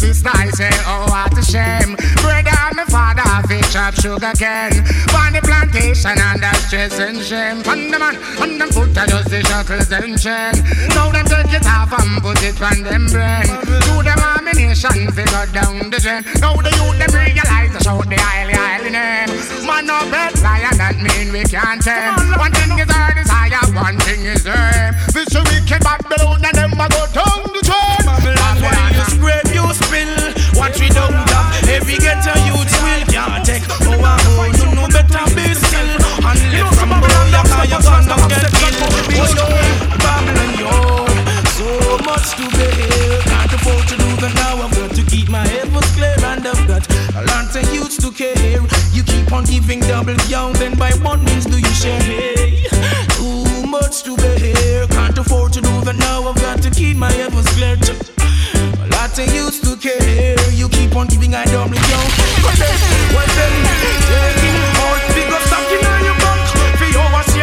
sister, 0.02 0.34
I 0.34 0.50
say, 0.50 0.74
oh, 0.90 1.06
what 1.14 1.38
a 1.38 1.44
shame. 1.46 1.94
Brother 2.26 2.50
and 2.50 2.76
my 2.76 2.86
father, 2.90 3.22
fish 3.48 3.76
up 3.78 3.94
sugar 3.94 4.34
cane. 4.34 4.82
On 5.14 5.30
the 5.30 5.42
plantation 5.46 6.18
and 6.18 6.42
that's 6.42 6.66
stress 6.66 6.98
and 6.98 7.22
shame. 7.22 7.62
On 7.70 7.92
the 7.94 7.98
man, 8.02 8.18
on 8.42 8.58
them 8.58 8.70
foot, 8.74 8.98
I 8.98 9.06
just 9.06 9.30
the 9.30 9.46
shackles 9.46 9.92
and 9.94 10.18
chain. 10.18 10.58
Now 10.98 11.14
them 11.14 11.30
take 11.30 11.54
it 11.54 11.66
off 11.70 11.94
and 11.94 12.18
put 12.26 12.42
it 12.42 12.58
on 12.58 12.82
them 12.82 13.06
brain. 13.14 13.46
Do 13.86 14.02
them 14.02 14.18
ammunition, 14.18 15.14
figure 15.14 15.48
down 15.54 15.94
the 15.94 16.00
drain. 16.02 16.26
Now 16.42 16.58
the 16.58 16.74
youth, 16.74 16.98
them 16.98 17.12
realize 17.14 17.70
to 17.78 17.80
shout 17.86 18.10
the 18.10 18.18
highly, 18.18 18.58
highly 18.58 18.90
name. 18.90 19.30
Man, 19.70 19.86
no 19.86 20.02
bed 20.10 20.34
lion, 20.42 20.82
that 20.82 20.98
mean 20.98 21.30
we 21.30 21.46
can't 21.46 21.78
tame. 21.78 22.18
One 22.42 22.52
thing 22.58 22.74
is 22.82 22.90
our 22.90 23.14
desire, 23.14 23.70
one 23.78 24.02
thing 24.02 24.26
is 24.26 24.50
aim. 24.50 24.98
This 25.14 25.30
wicked 25.30 25.86
Babylon 25.86 26.42
and 26.42 26.58
them 26.58 26.74
a 26.74 26.90
go 26.90 27.06
down 27.14 27.46
the 27.54 27.62
drain. 27.62 28.02
Babylon, 28.02 28.90
you 28.98 29.06
scrape, 29.14 29.51
you 29.62 29.74
spill. 29.74 30.16
What 30.58 30.78
we 30.80 30.90
don't 30.90 31.14
have, 31.14 31.70
every 31.70 31.98
ghetto 31.98 32.34
youth 32.46 32.74
will 32.84 33.04
can't 33.08 33.46
take. 33.46 33.64
Ah, 34.04 34.18
oh, 34.38 34.46
you 34.50 34.68
know 34.76 34.88
better 34.88 35.26
be 35.36 35.54
still. 35.54 35.92
And 36.26 36.42
live 36.52 36.70
from 36.76 36.92
Boyaka, 37.02 37.70
you're 37.70 37.82
gonna 37.82 38.18
get 38.28 38.50
killed. 38.58 38.78
Oh, 38.82 39.30
yo, 39.38 39.46
Babylon, 40.02 40.52
yo, 40.62 40.72
so 41.56 41.98
much 42.06 42.36
to 42.38 42.46
bear. 42.58 43.22
Can't 43.22 43.54
afford 43.54 43.86
to 43.90 43.96
do 43.98 44.10
that 44.22 44.34
now. 44.36 44.62
I've 44.66 44.72
got 44.76 44.92
to 44.96 45.04
keep 45.04 45.30
my 45.30 45.46
heavens 45.48 45.90
clear, 45.96 46.16
and 46.26 46.48
I've 46.48 46.68
got 46.68 46.84
a 47.16 47.22
lot 47.26 47.56
of 47.56 47.74
youths 47.74 47.98
to 47.98 48.12
care. 48.12 48.62
You 48.92 49.04
keep 49.04 49.32
on 49.32 49.46
giving 49.46 49.80
double 49.82 50.16
down, 50.30 50.54
then 50.54 50.78
by 50.78 50.92
what 51.02 51.22
means 51.22 51.46
do 51.46 51.58
you 51.58 51.74
share? 51.74 52.02
Hey, 52.02 52.66
too 53.18 53.68
much 53.68 54.04
to 54.04 54.16
bear. 54.18 54.88
Can't 54.88 55.18
afford 55.18 55.54
to 55.54 55.62
do 55.62 55.82
that 55.86 55.96
now. 55.98 56.28
I've 56.28 56.36
got 56.36 56.62
to 56.64 56.70
keep 56.70 56.98
my 56.98 57.12
heavens 57.12 57.50
clear. 57.56 57.78
Lot 59.02 59.18
of 59.18 59.34
used 59.34 59.64
to 59.64 59.76
care. 59.78 60.38
You 60.54 60.70
keep 60.70 60.96
on 60.96 61.08
giving 61.08 61.34
I 61.34 61.44
double 61.46 61.74
down. 61.74 62.08
But 62.46 62.54
then, 62.54 62.78
then, 63.34 63.54
taking. 64.06 64.62
For 64.78 64.94
you 65.10 65.34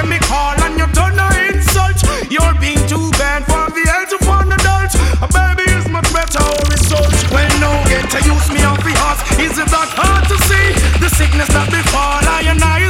me 0.06 0.22
call 0.22 0.54
and 0.54 0.78
you 0.78 0.86
insult. 1.50 1.98
You're 2.30 2.54
being 2.62 2.78
too 2.86 3.10
bad 3.18 3.42
for 3.50 3.66
the 3.74 3.82
adult. 4.54 4.94
A 5.18 5.26
baby 5.34 5.66
is 5.74 5.90
much 5.90 6.06
better 6.14 6.46
get 7.90 8.06
to 8.06 8.22
use 8.22 8.48
me. 8.54 8.62
Is 9.42 9.58
it 9.58 9.66
that 9.66 9.90
hard 9.98 10.30
to 10.30 10.38
see? 10.46 10.66
The 11.02 11.10
sickness 11.10 11.50
that 11.50 11.74
I 12.22 12.46
and 12.46 12.62
I 12.62 12.86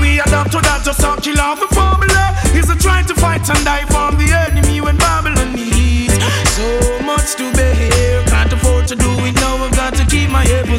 we 0.00 0.16
that 0.64 0.80
just 0.80 1.04
to 1.04 1.20
kill 1.20 1.40
off 1.44 1.60
the. 1.60 2.24
Is 2.56 2.70
it 2.72 2.80
trying 2.80 3.04
to 3.04 3.14
fight 3.14 3.44
and 3.52 3.64
die 3.68 3.84
from 3.92 4.03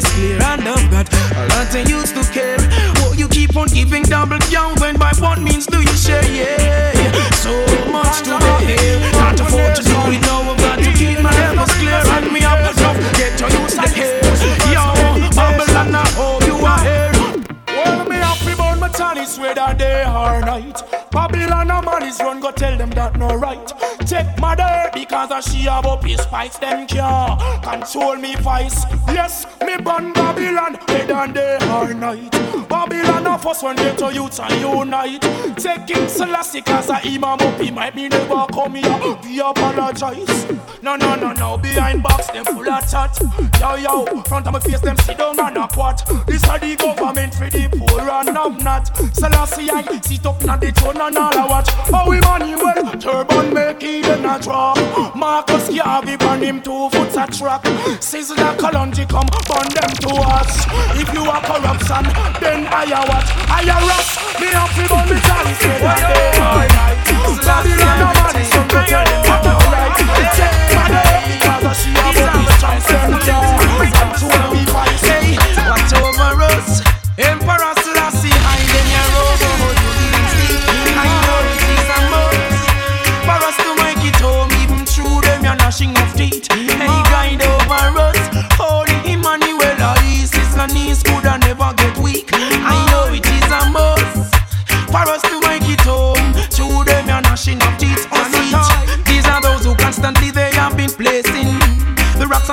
heavens 0.06 0.14
clear. 0.14 0.42
And 0.42 0.68
I've 0.68 0.90
got 0.90 1.12
a 1.36 1.46
lot 1.48 1.74
of 1.74 1.88
used 1.88 2.14
to 2.14 2.32
care. 2.32 2.56
Oh, 2.98 3.14
you 3.16 3.28
keep 3.28 3.56
on 3.56 3.68
giving 3.68 4.02
double 4.02 4.38
down. 4.50 4.74
When 4.80 4.96
by 4.96 5.12
what 5.18 5.40
means 5.40 5.66
do 5.66 5.80
you 5.80 5.96
share? 5.96 6.24
Yeah, 6.24 7.12
so 7.32 7.52
much 7.90 8.22
to 8.24 8.38
bear. 8.38 9.10
Can't 9.12 9.40
afford 9.40 9.76
to 9.76 9.82
do 9.82 9.96
it 10.12 10.20
now. 10.22 10.42
I've 10.42 10.58
got 10.58 10.78
to 10.78 10.92
keep 10.92 11.20
my 11.20 11.32
heavens 11.32 11.72
clear. 11.74 12.02
And 12.06 12.32
me 12.32 12.40
up 12.44 12.60
enough. 12.60 12.98
Get 13.16 13.40
your 13.40 13.50
use 13.50 13.74
the 13.74 13.88
hair. 13.88 14.20
Yo, 14.72 15.30
Babylon, 15.34 15.94
I 15.94 16.08
hope 16.14 16.46
you 16.46 16.56
are 16.56 16.80
here. 16.80 17.12
Well, 17.68 18.08
me 18.08 18.16
happy 18.16 18.52
about 18.52 18.78
my 18.78 18.88
Chinese 18.88 19.38
whether 19.38 19.74
day 19.74 20.04
or 20.04 20.40
night. 20.40 20.82
Babylon 21.10 21.70
a 21.70 21.82
man 21.82 22.02
is 22.02 22.18
run, 22.20 22.40
go 22.40 22.50
tell 22.50 22.76
them 22.76 22.90
that 22.90 23.16
no 23.16 23.34
right. 23.34 23.72
Take 24.06 24.38
my 24.38 24.54
because 25.16 25.48
a 25.48 25.50
she 25.50 25.66
up 25.66 26.04
his 26.04 26.20
fights, 26.26 26.58
them 26.58 26.86
can't 26.86 27.62
control 27.62 28.16
me 28.16 28.36
vice. 28.36 28.84
Yes, 29.08 29.46
me 29.64 29.78
born 29.78 30.12
Babylon, 30.12 30.74
whether 30.88 31.32
day 31.32 31.56
or 31.70 31.94
night. 31.94 32.30
Babylon 32.68 33.26
a 33.26 33.38
first 33.38 33.62
one 33.62 33.76
get 33.76 33.96
to 33.96 34.12
youth 34.12 34.38
and 34.40 34.60
unite. 34.60 35.22
Take 35.56 35.86
King 35.86 36.06
Selassie 36.06 36.60
cause 36.60 36.90
a 36.90 36.96
imam 36.96 37.40
up, 37.40 37.58
he 37.58 37.70
might 37.70 37.94
be 37.94 38.08
never 38.08 38.46
come 38.52 38.74
here. 38.74 39.18
We 39.24 39.40
apologize. 39.40 40.46
No, 40.82 40.96
no, 40.96 41.14
no, 41.14 41.32
no, 41.32 41.56
behind 41.56 42.02
box 42.02 42.26
them 42.28 42.44
full 42.44 42.68
of 42.68 42.90
chat. 42.90 43.18
Yo, 43.58 43.74
yo, 43.76 44.22
front 44.22 44.46
of 44.46 44.52
my 44.52 44.60
face 44.60 44.80
them 44.80 44.96
sit 44.98 45.16
down 45.16 45.40
and 45.40 45.56
a 45.56 45.66
quat. 45.68 46.04
This 46.26 46.44
are 46.44 46.58
the 46.58 46.76
government 46.76 47.34
for 47.34 47.48
the 47.48 47.68
poor 47.70 48.00
and 48.00 48.36
I'm 48.36 48.58
not. 48.58 48.94
Selassie 49.14 49.70
I 49.70 49.82
sit 50.02 50.26
up 50.26 50.46
on 50.46 50.60
the 50.60 50.70
throne 50.72 51.00
and 51.00 51.16
all 51.16 51.38
I 51.38 51.46
watch. 51.46 51.70
How 51.90 52.08
we 52.08 52.20
money 52.20 52.54
well, 52.54 52.92
turban 52.98 53.54
make 53.54 53.82
even 53.82 54.24
a 54.26 54.38
draw. 54.38 54.74
Marcus 55.14 55.68
Garvey 55.68 56.16
burn 56.16 56.42
him 56.42 56.60
two 56.62 56.88
foot 56.90 57.10
a 57.16 57.26
track. 57.26 57.62
Sizzla 58.00 58.36
and 58.50 58.58
Kalonji 58.58 59.08
come 59.08 59.28
burn 59.46 59.68
them 59.76 59.92
to 60.04 60.12
us. 60.36 60.66
If 60.98 61.12
you 61.14 61.24
are 61.24 61.42
corruption, 61.42 62.04
then 62.40 62.66
I 62.66 62.84
are 62.90 63.06
what? 63.06 63.26
I 63.48 63.62
are 63.68 63.82
rust. 63.86 64.40
Me 64.40 64.48
up 64.52 64.70
to 64.74 64.84
burn 64.88 65.08
a 65.08 65.94
day 66.00 66.32
night. 66.38 67.06
Babylon 67.46 67.98
no 68.00 68.08
money, 68.20 68.44
so 68.44 68.60
to 68.66 69.35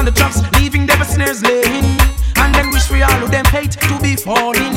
on 0.03 0.13
the 0.13 0.19
traps, 0.19 0.41
leaving 0.59 0.85
their 0.85 1.01
snares 1.05 1.41
laying. 1.41 1.85
And 2.35 2.53
then 2.53 2.71
wish 2.71 2.91
we 2.91 3.01
all 3.03 3.19
who 3.23 3.27
them 3.27 3.45
hate 3.45 3.71
to 3.71 3.95
be 4.01 4.15
falling. 4.15 4.75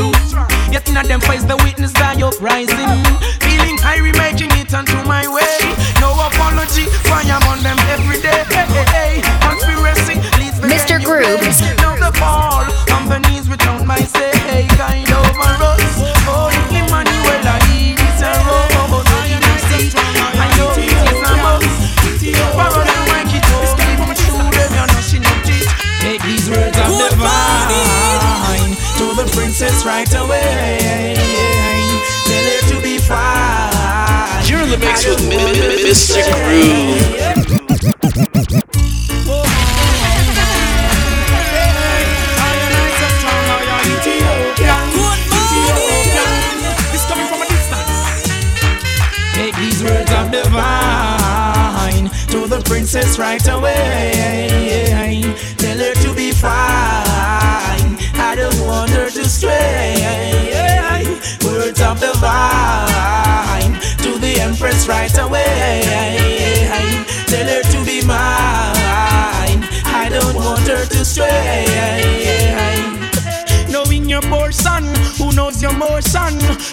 Yet 0.70 0.86
of 0.88 1.08
them 1.08 1.20
face 1.20 1.42
the 1.42 1.56
witness 1.64 1.92
by 1.92 2.14
uprising. 2.22 3.02
Feeling 3.42 3.76
high, 3.82 4.00
we 4.02 4.12
making 4.12 4.52
it 4.54 4.72
onto 4.72 4.98
my 5.02 5.26
way. 5.26 5.58
No 6.00 6.14
apology, 6.14 6.86
fire 7.10 7.40
on 7.50 7.58
them 7.62 7.78
mix 34.96 35.06
with 35.06 35.20
Mr. 35.84 36.22
Groove. 36.44 37.26
Take 49.34 49.56
these 49.56 49.82
words 49.84 50.10
of 50.12 50.30
divine 50.30 52.10
to 52.28 52.46
the 52.48 52.62
princess 52.64 53.18
right 53.18 53.46
away. 53.48 53.75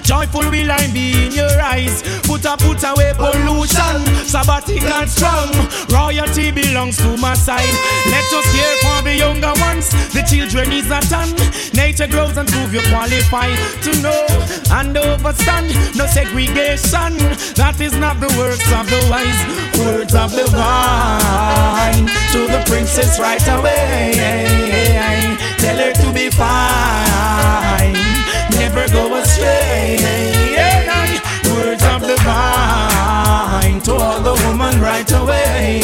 Joyful 0.03 0.49
will 0.51 0.71
I 0.71 0.87
be 0.91 1.25
in 1.25 1.31
your 1.31 1.61
eyes. 1.61 2.01
Put 2.23 2.45
a 2.45 2.57
put 2.57 2.83
away 2.83 3.13
pollution. 3.15 4.03
Sabbatical 4.25 5.07
strong. 5.07 5.51
Royalty 5.89 6.51
belongs 6.51 6.97
to 6.97 7.17
my 7.17 7.33
side. 7.33 7.75
Let 8.11 8.27
us 8.33 8.47
care 8.55 8.75
for 8.83 9.03
the 9.03 9.15
younger 9.15 9.53
ones. 9.61 9.89
The 10.13 10.23
children 10.23 10.71
is 10.71 10.89
a 10.91 10.99
ton. 11.01 11.29
Nature 11.73 12.07
grows 12.07 12.37
and 12.37 12.47
prove 12.49 12.73
you 12.73 12.81
qualified 12.89 13.57
to 13.83 13.91
know 14.01 14.25
and 14.71 14.95
overstand. 14.97 15.69
No 15.95 16.05
segregation. 16.07 17.17
That 17.55 17.79
is 17.79 17.93
not 17.95 18.19
the 18.19 18.33
works 18.37 18.69
of 18.73 18.89
the 18.89 19.01
wise. 19.09 19.39
Words 19.79 20.15
of 20.15 20.31
the 20.31 20.45
vine 20.51 22.07
to 22.33 22.39
the 22.51 22.63
princess 22.67 23.19
right 23.19 23.47
away. 23.47 24.13
Tell 25.57 25.77
her 25.77 25.93
to 25.93 26.13
be 26.13 26.29
fine, 26.29 27.12
never 28.73 28.91
go 28.93 29.15
astray. 29.15 29.97
Words 31.53 31.83
of 31.83 32.01
the 32.01 32.17
vine 32.23 33.79
to 33.81 33.93
all 33.93 34.19
the 34.21 34.33
woman 34.45 34.81
right 34.81 35.09
away. 35.11 35.81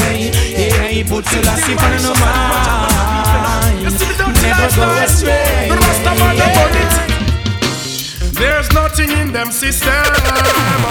Yeah, 0.58 1.08
put 1.08 1.26
Selassie 1.26 1.74
on 1.74 2.02
no 2.02 2.14
mind, 2.16 3.94
never 4.42 4.70
go 4.76 4.88
astray. 5.04 5.70
There's 8.34 8.72
nothing 8.72 9.12
in 9.12 9.32
them 9.34 9.52
system 9.52 9.92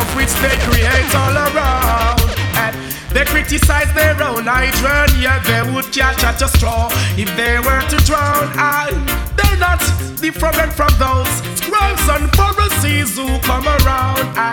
of 0.01 0.17
which 0.17 0.33
they 0.43 0.57
create 0.69 1.15
all 1.15 1.35
around. 1.35 2.21
And 2.63 2.77
they 3.11 3.25
criticize 3.25 3.93
their 3.95 4.23
own 4.23 4.45
hydrant, 4.45 5.19
yeah, 5.19 5.41
they 5.41 5.63
would 5.73 5.91
catch 5.93 6.23
at 6.23 6.43
a 6.43 6.49
straw 6.49 6.89
if 7.17 7.35
they 7.37 7.59
were 7.59 7.83
to 7.89 7.97
drown. 8.05 8.53
I, 8.55 8.93
they're 9.37 9.59
not 9.59 9.81
different 10.21 10.73
from 10.73 10.93
those 10.99 11.58
scrolls 11.79 12.09
and 12.09 12.31
Pharisees 12.37 13.17
who 13.17 13.39
come 13.41 13.67
around. 13.67 14.27
I, 14.37 14.53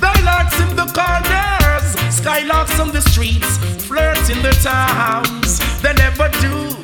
they 0.00 0.18
lurks 0.24 0.58
in 0.60 0.76
the 0.76 0.86
corners, 0.92 1.96
skylarks 2.14 2.78
on 2.80 2.92
the 2.92 3.00
streets, 3.00 3.58
flirts 3.86 4.30
in 4.30 4.42
the 4.42 4.52
towns. 4.62 5.58
They 5.82 5.92
never 5.94 6.28
do 6.40 6.77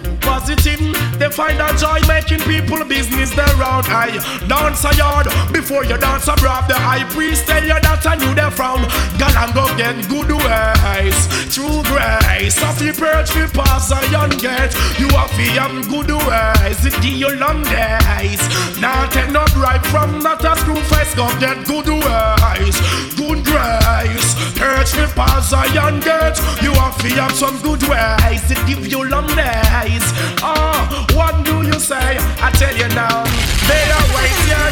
positive. 0.55 1.19
They 1.19 1.29
find 1.31 1.61
a 1.61 1.69
joy 1.79 2.01
making 2.07 2.41
people 2.41 2.85
business 2.85 3.35
their 3.35 3.55
own. 3.55 3.85
I 3.87 4.11
dance 4.49 4.85
a 4.85 4.95
yard 4.97 5.27
before 5.53 5.85
you 5.85 5.97
dance 5.99 6.29
abroad. 6.29 6.69
The 6.69 6.75
high 6.75 7.05
priest 7.11 7.47
tell 7.47 7.63
you 7.63 7.79
that 7.81 8.07
I 8.07 8.15
knew 8.17 8.35
they 8.35 8.51
from. 8.51 8.83
Girl 9.19 9.35
and 9.35 9.55
go 9.55 9.67
get 9.77 9.97
good 10.09 10.31
ways. 10.31 11.17
True 11.55 11.83
grace. 11.85 12.59
Of 12.63 12.79
the 12.79 12.93
purge 12.97 13.35
we 13.35 13.47
pass 13.51 13.91
a 13.91 14.01
young 14.11 14.31
gate. 14.43 14.75
You 14.99 15.09
have 15.15 15.31
to 15.31 15.47
have 15.59 15.89
good 15.89 16.11
ways. 16.11 16.85
It 16.85 16.95
give 17.03 17.19
you 17.19 17.31
long 17.39 17.63
days. 17.65 18.43
Now 18.81 19.07
take 19.09 19.31
no 19.31 19.45
bribe 19.55 19.85
from 19.87 20.19
not 20.21 20.45
a 20.45 20.57
screw 20.57 20.81
face. 20.91 21.15
Go 21.15 21.27
get 21.39 21.65
good 21.67 21.89
ways. 21.89 22.77
Good 23.15 23.45
grace. 23.45 24.29
Purge 24.59 24.93
we 24.99 25.07
pass 25.15 25.53
a 25.53 25.63
young 25.73 26.01
gate. 26.01 26.39
You 26.63 26.73
have 26.75 26.99
to 26.99 27.09
have 27.21 27.35
some 27.35 27.59
good 27.63 27.83
ways. 27.87 28.51
It 28.51 28.61
give 28.67 28.87
you 28.87 29.09
long 29.09 29.27
days. 29.35 30.05
Oh, 30.47 31.07
what 31.15 31.43
do 31.47 31.63
you 31.63 31.81
say? 31.81 32.19
I 32.47 32.51
tell 32.61 32.77
you 32.77 32.89
now, 32.89 33.25
they 33.69 33.85
are 33.97 34.07
wait 34.13 34.37
your 34.53 34.69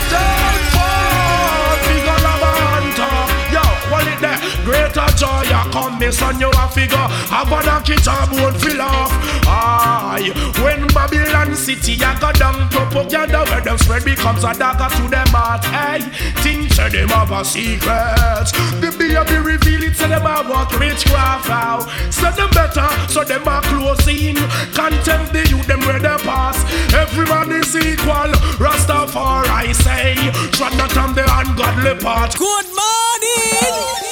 for 0.74 0.92
big 1.88 2.04
ol' 2.12 2.28
hunter. 2.68 3.16
Yo, 3.54 3.64
what 3.90 4.06
it? 4.06 4.31
Greater 4.64 5.08
joy, 5.16 5.44
I 5.50 5.68
come, 5.72 5.98
me 5.98 6.10
son, 6.10 6.38
you 6.40 6.50
a 6.50 6.68
figure. 6.68 7.08
Wanna 7.52 7.82
kitch 7.84 8.06
a 8.06 8.26
bone 8.30 8.54
fill 8.58 8.80
off. 8.80 9.12
Aye, 9.44 10.32
when 10.62 10.86
Babylon 10.88 11.54
city, 11.54 12.02
I 12.02 12.18
got 12.18 12.38
down 12.38 12.68
propaganda 12.70 13.44
where 13.44 13.60
them 13.60 13.76
spread 13.76 14.04
becomes 14.04 14.42
a 14.44 14.54
dagger 14.54 14.88
to 14.96 15.08
them 15.10 15.26
heart. 15.28 15.64
Hey, 15.66 16.00
think 16.40 16.72
say 16.72 16.88
them 16.88 17.08
have 17.10 17.30
a 17.30 17.44
secret. 17.44 18.48
The 18.80 18.88
baby 18.96 19.36
reveal 19.36 19.82
it, 19.82 19.96
so 19.96 20.08
them 20.08 20.24
a 20.24 20.48
walk 20.48 20.72
witchcraft 20.78 21.50
out. 21.50 21.90
So 22.10 22.30
them 22.30 22.48
better, 22.50 22.88
so 23.08 23.22
them 23.24 23.46
a 23.46 23.60
close 23.60 24.08
in. 24.08 24.36
Contempt 24.72 25.34
the 25.34 25.44
youth, 25.50 25.66
them 25.66 25.80
where 25.80 26.00
they 26.00 26.16
pass. 26.24 26.56
Everyone 26.94 27.52
is 27.52 27.76
equal. 27.76 28.32
Rastafari 28.56 29.74
say, 29.74 30.14
tread 30.56 30.72
not 30.78 30.96
on 30.96 31.14
the 31.14 31.24
ungodly 31.28 32.00
path. 32.00 32.38
Good 32.38 32.66
morning. 32.72 34.11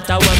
That 0.00 0.10
I 0.10 0.18
wanna 0.18 0.33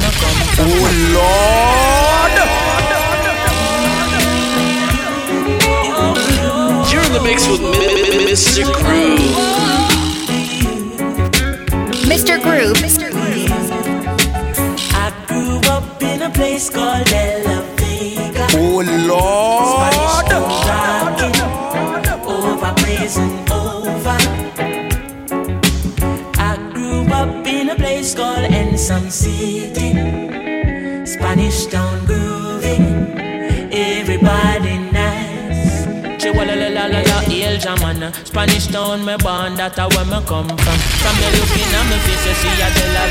come 40.26 40.48
from. 40.48 40.78
From 41.02 41.16
the 41.20 41.28
looking 41.38 41.68
at 41.74 41.84
me 41.88 41.98
face, 42.04 42.26
you 42.26 42.34
see 42.34 42.62
a 42.62 42.68
De 42.72 42.84
La 42.94 43.04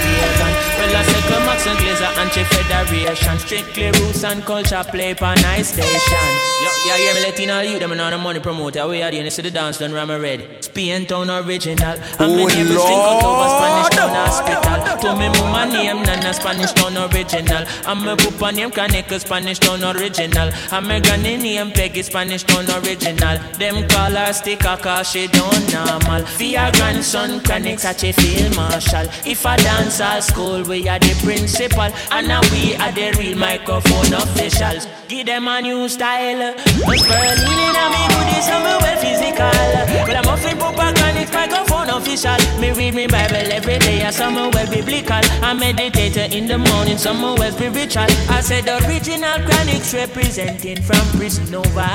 anti-federation 2.71 3.39
Strictly 3.39 3.91
roots 3.99 4.23
and 4.23 4.43
culture, 4.43 4.84
play 4.89 5.13
for 5.13 5.34
nice 5.41 5.73
station. 5.73 6.30
Yo, 6.63 6.69
yeah, 6.86 6.97
yeah, 6.97 7.13
me 7.13 7.21
letting 7.21 7.49
all 7.49 7.63
you, 7.63 7.80
them 7.80 7.91
and 7.91 8.02
all 8.02 8.10
the 8.12 8.17
money 8.17 8.39
promoter. 8.39 8.88
We 8.88 9.02
are 9.02 9.12
the 9.12 9.30
see 9.30 9.41
the 9.41 9.52
dance 9.52 9.80
done, 9.80 9.91
ram 9.91 10.10
ready 10.10 10.47
Spain 10.62 11.06
town 11.06 11.30
original. 11.30 11.97
And 12.19 12.36
me 12.36 12.43
Oh, 12.43 12.47
neighbors 12.47 12.84
drink 12.84 13.04
out 13.04 13.23
over 13.23 13.49
Spanish 13.49 13.89
town 13.95 14.10
hospital. 14.10 14.97
To 15.02 15.19
me 15.19 15.28
mama 15.30 15.71
name, 15.71 16.04
Nana 16.04 16.34
Spanish 16.34 16.71
town 16.71 16.97
original. 16.97 17.63
And 17.86 18.02
me 18.02 18.15
papa 18.15 18.52
name, 18.56 18.71
Kaneka 18.71 19.19
Spanish 19.19 19.60
town 19.60 19.84
original. 19.84 20.49
And 20.71 20.88
me 20.88 21.02
granny 21.02 21.38
name, 21.38 21.71
Peggy 21.71 22.02
Spanish 22.02 22.43
town 22.43 22.65
original. 22.84 23.38
Them 23.60 23.88
call 23.89 24.12
her 24.12 24.34
sticker 24.34 24.78
cause 24.78 25.12
she 25.12 25.28
don't 25.28 25.73
normal. 25.73 26.23
Your 26.39 26.71
grandson, 26.71 27.41
Chronic 27.41 27.80
such 27.80 28.04
a 28.06 28.13
field 28.13 28.56
marshal. 28.56 29.06
If 29.26 29.45
I 29.45 29.58
dance 29.58 29.99
at 29.99 30.21
school, 30.21 30.63
we 30.63 30.88
are 30.88 30.99
the 30.99 31.13
principal. 31.23 31.91
And 32.12 32.28
now 32.28 32.41
we 32.52 32.62
are 32.76 32.91
the 32.91 33.12
real 33.17 33.38
microphone 33.38 34.13
officials 34.13 34.88
Give 35.13 35.28
them 35.28 35.47
a 35.47 35.62
new 35.62 35.88
style. 35.89 36.41
Us 36.41 37.04
Berlin 37.06 37.60
in 37.67 37.76
a 37.76 37.86
me 37.93 38.04
goodies 38.10 38.47
and 38.49 38.63
me 38.65 38.73
well 38.82 38.97
physical. 38.97 40.08
But 40.08 40.15
I'm 40.15 40.26
offering 40.26 40.58
Papa 40.58 40.91
Chronic 40.97 41.32
microphone 41.32 41.89
official. 41.89 42.38
Me 42.60 42.71
read 42.71 42.95
me 42.95 43.06
Bible 43.06 43.52
every 43.54 43.78
day, 43.78 44.02
and 44.02 44.15
some 44.15 44.34
well 44.34 44.69
biblical. 44.71 45.21
I 45.43 45.54
meditate 45.54 46.17
in 46.34 46.47
the 46.47 46.58
morning, 46.58 46.97
some 46.97 47.21
well 47.21 47.52
spiritual. 47.52 48.08
I 48.28 48.41
said 48.41 48.65
the 48.65 48.84
original 48.88 49.38
Chronics 49.45 49.93
representing 49.93 50.82
from 50.82 51.06
prison 51.17 51.54
over. 51.54 51.93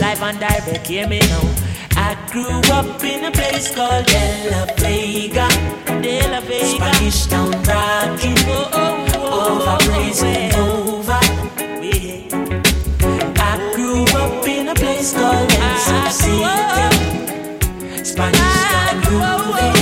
Live 0.00 0.22
and 0.22 0.40
direct, 0.40 0.86
hear 0.86 1.06
me 1.06 1.18
now 1.18 1.65
I 2.08 2.14
grew 2.30 2.60
up 2.72 3.02
in 3.02 3.24
a 3.24 3.32
place 3.32 3.74
called 3.74 4.06
De 4.06 4.48
La 4.48 4.64
Vega. 4.78 5.48
De 6.00 6.20
La 6.30 6.40
Vega 6.40 6.66
Spanish 6.76 7.26
Town 7.26 7.50
rocking 7.50 8.38
Oh, 8.46 8.70
oh, 8.72 8.72
oh, 8.72 9.10
oh, 9.14 9.30
oh 9.32 9.60
over, 9.60 9.76
blazing 9.86 10.52
oh, 10.54 10.98
over. 10.98 11.20
yeah. 11.82 12.30
I 13.42 13.72
grew 13.74 14.04
up 14.22 14.46
in 14.46 14.68
a 14.68 14.74
place 14.74 15.12
called 15.14 15.50
Ensom 15.50 16.10
City. 16.12 16.44
Spanish 18.04 18.58
Town 18.70 18.94
grooving. 19.02 19.76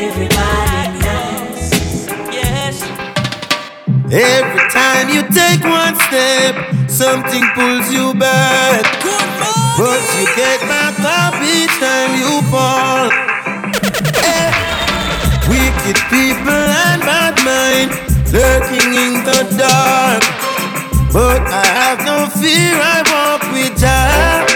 Everybody 0.00 0.98
nice. 1.04 1.68
Yes 2.32 2.76
Every 4.10 4.64
time 4.70 5.10
you 5.10 5.22
take 5.28 5.62
one 5.64 5.96
step, 6.08 6.54
something 6.88 7.44
pulls 7.54 7.92
you 7.92 8.14
back. 8.14 9.29
But 9.80 10.04
you 10.18 10.26
get 10.36 10.60
back 10.68 11.00
up 11.00 11.40
each 11.40 11.72
time 11.80 12.12
you 12.20 12.42
fall. 12.52 13.08
Eh. 14.20 14.52
Wicked 15.48 15.96
people 16.12 16.52
and 16.84 17.00
bad 17.00 17.40
mind 17.48 17.90
lurking 18.30 18.92
in 18.92 19.24
the 19.24 19.40
dark. 19.56 20.22
But 21.10 21.40
I 21.48 21.64
have 21.64 21.98
no 22.04 22.28
fear, 22.28 22.76
I 22.76 23.00
walk 23.08 23.52
with 23.54 23.80
Jah. 23.80 24.49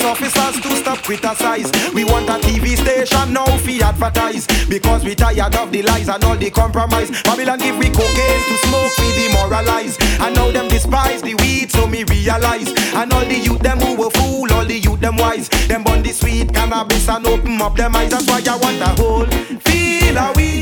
Police 0.00 0.04
officers 0.04 0.60
to 0.60 0.76
stop 0.76 0.98
criticize. 0.98 1.70
We 1.94 2.04
want 2.04 2.28
a 2.28 2.34
TV 2.34 2.76
station 2.76 3.32
now 3.32 3.46
fi 3.58 3.80
advertise. 3.82 4.46
Because 4.68 5.04
we 5.04 5.14
tired 5.14 5.54
of 5.54 5.72
the 5.72 5.82
lies 5.82 6.08
and 6.08 6.22
all 6.24 6.36
the 6.36 6.50
compromise. 6.50 7.10
Babylon 7.22 7.58
give 7.58 7.76
we 7.78 7.86
cocaine 7.86 8.42
to 8.48 8.56
smoke, 8.66 8.98
we 8.98 9.28
demoralize. 9.28 9.96
And 10.20 10.34
now 10.34 10.50
them 10.50 10.68
despise 10.68 11.22
the 11.22 11.34
weed, 11.34 11.70
so 11.70 11.86
me 11.86 12.04
realize. 12.04 12.72
And 12.94 13.12
all 13.12 13.24
the 13.24 13.38
youth 13.38 13.60
them 13.60 13.78
who 13.80 13.96
were 13.96 14.10
fool, 14.10 14.52
all 14.52 14.64
the 14.64 14.78
youth 14.78 15.00
them 15.00 15.16
wise. 15.16 15.48
Them 15.68 15.84
bun 15.84 16.02
the 16.02 16.12
sweet 16.12 16.52
cannabis 16.52 17.08
and 17.08 17.26
open 17.26 17.60
up 17.60 17.76
them 17.76 17.94
eyes. 17.96 18.10
That's 18.10 18.26
why 18.26 18.42
I 18.46 18.56
want 18.56 18.80
a 18.80 18.88
whole 19.00 19.26
feel 19.26 20.16
a 20.16 20.32
weed. 20.36 20.59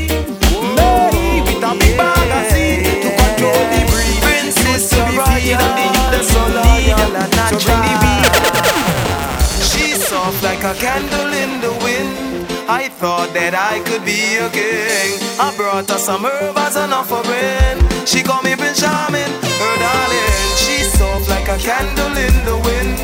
Like 10.61 10.75
a 10.75 10.79
candle 10.79 11.33
in 11.33 11.61
the 11.61 11.71
wind. 11.83 12.45
I 12.67 12.89
thought 12.89 13.33
that 13.33 13.55
I 13.55 13.79
could 13.87 14.03
be 14.03 14.35
a 14.35 14.49
king. 14.49 15.15
I 15.39 15.55
brought 15.55 15.89
her 15.89 15.97
some 15.97 16.25
herb 16.25 16.57
as 16.57 16.75
an 16.75 16.91
offering. 16.91 17.79
She 18.05 18.23
called 18.23 18.43
me 18.43 18.55
Benjamin, 18.55 19.31
her 19.61 19.75
darling. 19.79 20.35
She's 20.59 20.91
soft 20.99 21.29
like 21.29 21.47
a 21.47 21.57
candle 21.57 22.11
in 22.11 22.35
the 22.43 22.57
wind. 22.67 22.99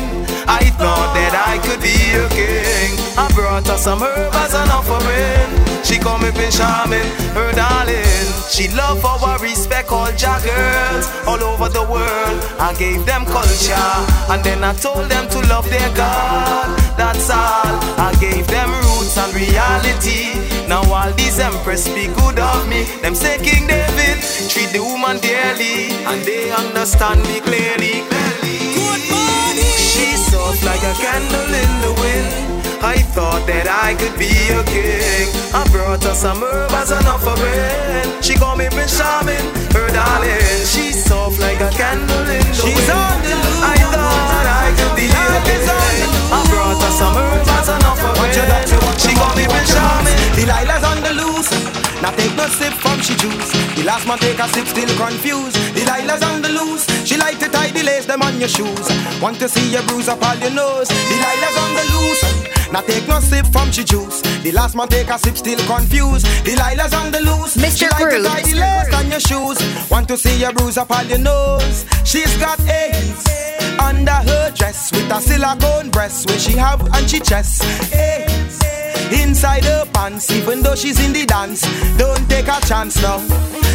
I 0.46 0.68
thought 0.76 1.10
that 1.16 1.32
I 1.32 1.56
could 1.64 1.80
be 1.80 1.96
a 2.12 2.28
king. 2.28 2.92
I 3.16 3.26
brought 3.32 3.66
her 3.68 3.78
some 3.78 4.02
herb 4.02 4.34
as 4.34 4.52
an 4.52 4.68
offering. 4.68 5.45
She 5.86 6.02
me 6.02 6.32
Prince 6.34 6.58
Charming, 6.58 7.06
her 7.38 7.52
darling. 7.52 8.26
She 8.50 8.66
love 8.74 9.00
for 9.00 9.22
our 9.22 9.38
respect 9.38 9.92
all 9.92 10.10
Jah 10.18 10.42
girls 10.42 11.06
all 11.28 11.40
over 11.40 11.68
the 11.68 11.86
world. 11.86 12.38
I 12.58 12.74
gave 12.76 13.06
them 13.06 13.24
culture 13.24 13.94
and 14.32 14.42
then 14.42 14.64
I 14.64 14.74
told 14.74 15.06
them 15.08 15.28
to 15.30 15.38
love 15.46 15.70
their 15.70 15.94
God. 15.94 16.76
That's 16.98 17.30
all. 17.30 17.70
I 18.02 18.10
gave 18.18 18.48
them 18.48 18.68
roots 18.82 19.16
and 19.16 19.32
reality. 19.32 20.34
Now 20.66 20.82
all 20.90 21.12
these 21.12 21.38
empress 21.38 21.84
speak 21.84 22.10
good 22.16 22.40
of 22.40 22.68
me. 22.68 22.82
Them 23.02 23.14
say 23.14 23.38
King 23.38 23.68
David 23.68 24.18
treat 24.50 24.70
the 24.74 24.82
woman 24.82 25.18
dearly, 25.20 25.94
and 26.10 26.20
they 26.26 26.50
understand 26.50 27.22
me 27.30 27.38
clearly. 27.38 28.02
Good 28.74 29.02
morning. 29.06 29.74
She's 29.78 30.18
soft 30.32 30.64
like 30.64 30.82
a 30.82 30.94
candle 30.98 31.54
in 31.62 31.70
the 31.80 31.92
wind. 32.02 32.55
I 32.86 33.02
thought 33.18 33.42
that 33.50 33.66
I 33.66 33.98
could 33.98 34.14
be 34.14 34.30
a 34.54 34.62
king. 34.62 35.26
I 35.50 35.66
brought 35.74 36.06
her 36.06 36.14
some 36.14 36.38
herb 36.38 36.70
as 36.70 36.94
an 36.94 37.02
offering. 37.02 38.06
She 38.22 38.38
called 38.38 38.62
me 38.62 38.70
Prince 38.70 38.94
Charming, 38.94 39.42
her 39.74 39.90
darling. 39.90 40.62
She's 40.62 41.02
soft 41.02 41.42
like 41.42 41.58
a 41.58 41.66
candle 41.74 42.22
in 42.30 42.46
the 42.46 42.54
She's 42.54 42.78
wind. 42.78 42.94
On 42.94 43.18
the 43.26 43.34
loose. 43.42 43.58
I 43.66 43.74
thought 43.90 44.46
I 44.46 44.70
could 44.78 44.94
be 44.94 45.10
a 45.10 45.26
king. 45.42 45.66
I 46.30 46.38
brought 46.46 46.78
her 46.78 46.94
some 46.94 47.18
herb 47.18 47.42
as 47.58 47.66
an 47.74 47.82
offering. 47.82 48.30
She 49.02 49.10
called 49.18 49.34
me 49.34 49.50
Prince 49.50 49.74
Charming. 49.74 50.18
Delilah's 50.38 50.86
on 50.86 50.98
the 51.02 51.12
loose. 51.18 51.50
Now 51.98 52.14
take 52.14 52.38
no 52.38 52.46
sip 52.46 52.70
from 52.78 53.02
she 53.02 53.18
juice. 53.18 53.50
The 53.74 53.82
last 53.82 54.06
man 54.06 54.22
take 54.22 54.38
a 54.38 54.46
sip, 54.54 54.70
still 54.70 54.94
confused. 54.94 55.58
Delilah's 55.74 56.22
on 56.22 56.38
the 56.38 56.54
loose. 56.54 56.86
She 57.02 57.18
like 57.18 57.42
to 57.42 57.50
tie 57.50 57.74
the 57.74 57.82
lace 57.82 58.06
them 58.06 58.22
on 58.22 58.38
your 58.38 58.46
shoes. 58.48 58.86
Want 59.18 59.42
to 59.42 59.50
see 59.50 59.74
your 59.74 59.82
bruise 59.90 60.06
up 60.06 60.22
all 60.22 60.38
your 60.38 60.54
nose. 60.54 60.86
Delilah's 60.86 61.58
on 61.58 61.70
the 61.74 61.84
loose. 61.90 62.55
Now 62.72 62.80
take 62.80 63.06
no 63.08 63.20
sip 63.20 63.46
from 63.46 63.70
she 63.72 63.84
juice. 63.84 64.20
The 64.42 64.52
last 64.52 64.74
man 64.74 64.88
take 64.88 65.08
a 65.08 65.18
sip, 65.18 65.36
still 65.36 65.58
confused. 65.66 66.26
Delilah's 66.44 66.94
on 66.94 67.12
the 67.12 67.20
loose. 67.20 67.56
Mr. 67.56 67.78
She 67.78 67.86
like 67.88 68.10
to 68.10 68.22
tie 68.22 68.42
the 68.42 68.54
lace 68.54 68.94
on 68.94 69.10
your 69.10 69.20
shoes. 69.20 69.90
Want 69.90 70.08
to 70.08 70.16
see 70.16 70.38
your 70.40 70.52
bruise 70.52 70.76
up 70.78 70.90
on 70.90 71.08
your 71.08 71.18
nose. 71.18 71.84
She's 72.04 72.36
got 72.38 72.60
AIDS 72.60 73.24
under 73.80 74.10
her 74.12 74.50
dress 74.52 74.90
with 74.92 75.10
a 75.10 75.20
silicone 75.20 75.90
breast 75.90 76.28
where 76.28 76.38
she 76.38 76.52
have 76.52 76.80
and 76.94 77.08
she 77.08 77.20
chest. 77.20 77.62
AIDS 77.92 78.45
inside 79.12 79.64
her 79.64 79.84
pants, 79.92 80.30
even 80.30 80.62
though 80.62 80.74
she's 80.74 80.98
in 81.04 81.12
the 81.12 81.24
dance. 81.26 81.62
Don't 81.96 82.28
take 82.28 82.48
a 82.48 82.60
chance 82.66 83.00
now. 83.02 83.20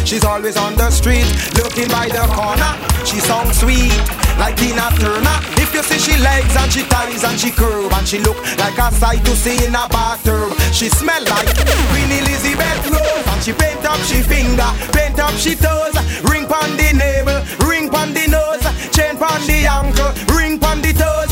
She's 0.04 0.24
always 0.24 0.56
on 0.56 0.74
the 0.74 0.90
street, 0.90 1.26
looking 1.54 1.88
by 1.88 2.08
the 2.08 2.26
corner. 2.34 2.72
She 3.06 3.20
sounds 3.20 3.60
sweet, 3.60 3.94
like 4.38 4.56
Tina 4.56 4.90
Turner. 4.98 5.38
If 5.62 5.72
you 5.74 5.82
see 5.82 5.98
she 5.98 6.20
legs 6.20 6.54
and 6.56 6.70
she 6.72 6.82
ties 6.84 7.24
and 7.24 7.38
she 7.38 7.50
curve 7.50 7.92
and 7.92 8.06
she 8.06 8.18
look 8.18 8.36
like 8.58 8.76
a 8.78 8.90
sight 8.92 9.24
to 9.24 9.34
see 9.36 9.64
in 9.64 9.74
a 9.74 9.86
bathroom. 9.88 10.52
She 10.72 10.88
smell 10.88 11.22
like 11.24 11.54
Queen 11.94 12.10
Elizabeth 12.10 12.90
Rose 12.90 13.26
and 13.30 13.42
she 13.42 13.52
paint 13.52 13.84
up 13.86 14.00
she 14.04 14.20
finger, 14.22 14.68
paint 14.92 15.18
up 15.18 15.34
she 15.38 15.54
toes, 15.54 15.94
ring 16.26 16.46
pon 16.46 16.76
the 16.76 16.92
navel, 16.92 17.38
ring 17.66 17.88
pon 17.88 18.12
the 18.12 18.26
nose, 18.26 18.64
chain 18.90 19.16
pon 19.16 19.40
the 19.46 19.66
ankle, 19.70 20.10
ring 20.34 20.58
pon 20.58 20.82
the 20.82 20.92
toes, 20.92 21.30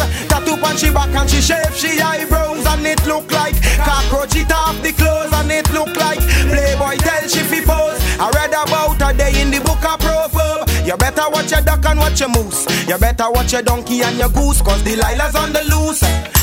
she 0.81 0.91
back 0.91 1.15
and 1.15 1.29
she 1.29 1.43
shave 1.43 1.77
she 1.77 2.01
eyebrows 2.01 2.65
and 2.65 2.87
it 2.87 3.05
look 3.07 3.31
like 3.33 3.53
cockroach 3.85 4.35
it 4.35 4.51
off 4.51 4.81
the 4.81 4.93
clothes 4.93 5.29
and 5.35 5.53
it 5.53 5.69
look 5.77 5.95
like 5.97 6.19
Playboy 6.49 6.97
tell 6.97 7.29
she 7.29 7.45
fi 7.45 7.61
pose. 7.61 8.01
I 8.17 8.33
read 8.33 8.57
about 8.57 8.97
a 8.97 9.13
day 9.13 9.43
in 9.43 9.51
the 9.51 9.61
book 9.61 9.85
of 9.85 10.01
Proverbs. 10.01 10.73
You 10.87 10.97
better 10.97 11.29
watch 11.29 11.53
your 11.53 11.61
duck 11.61 11.85
and 11.85 12.01
watch 12.01 12.21
your 12.21 12.31
moose. 12.31 12.65
You 12.89 12.97
better 12.97 13.31
watch 13.31 13.53
your 13.53 13.61
donkey 13.61 14.01
and 14.01 14.17
your 14.17 14.31
goose, 14.31 14.63
cause 14.63 14.81
Delilah's 14.83 15.37
on 15.37 15.53
the 15.53 15.61
loose. 15.69 16.01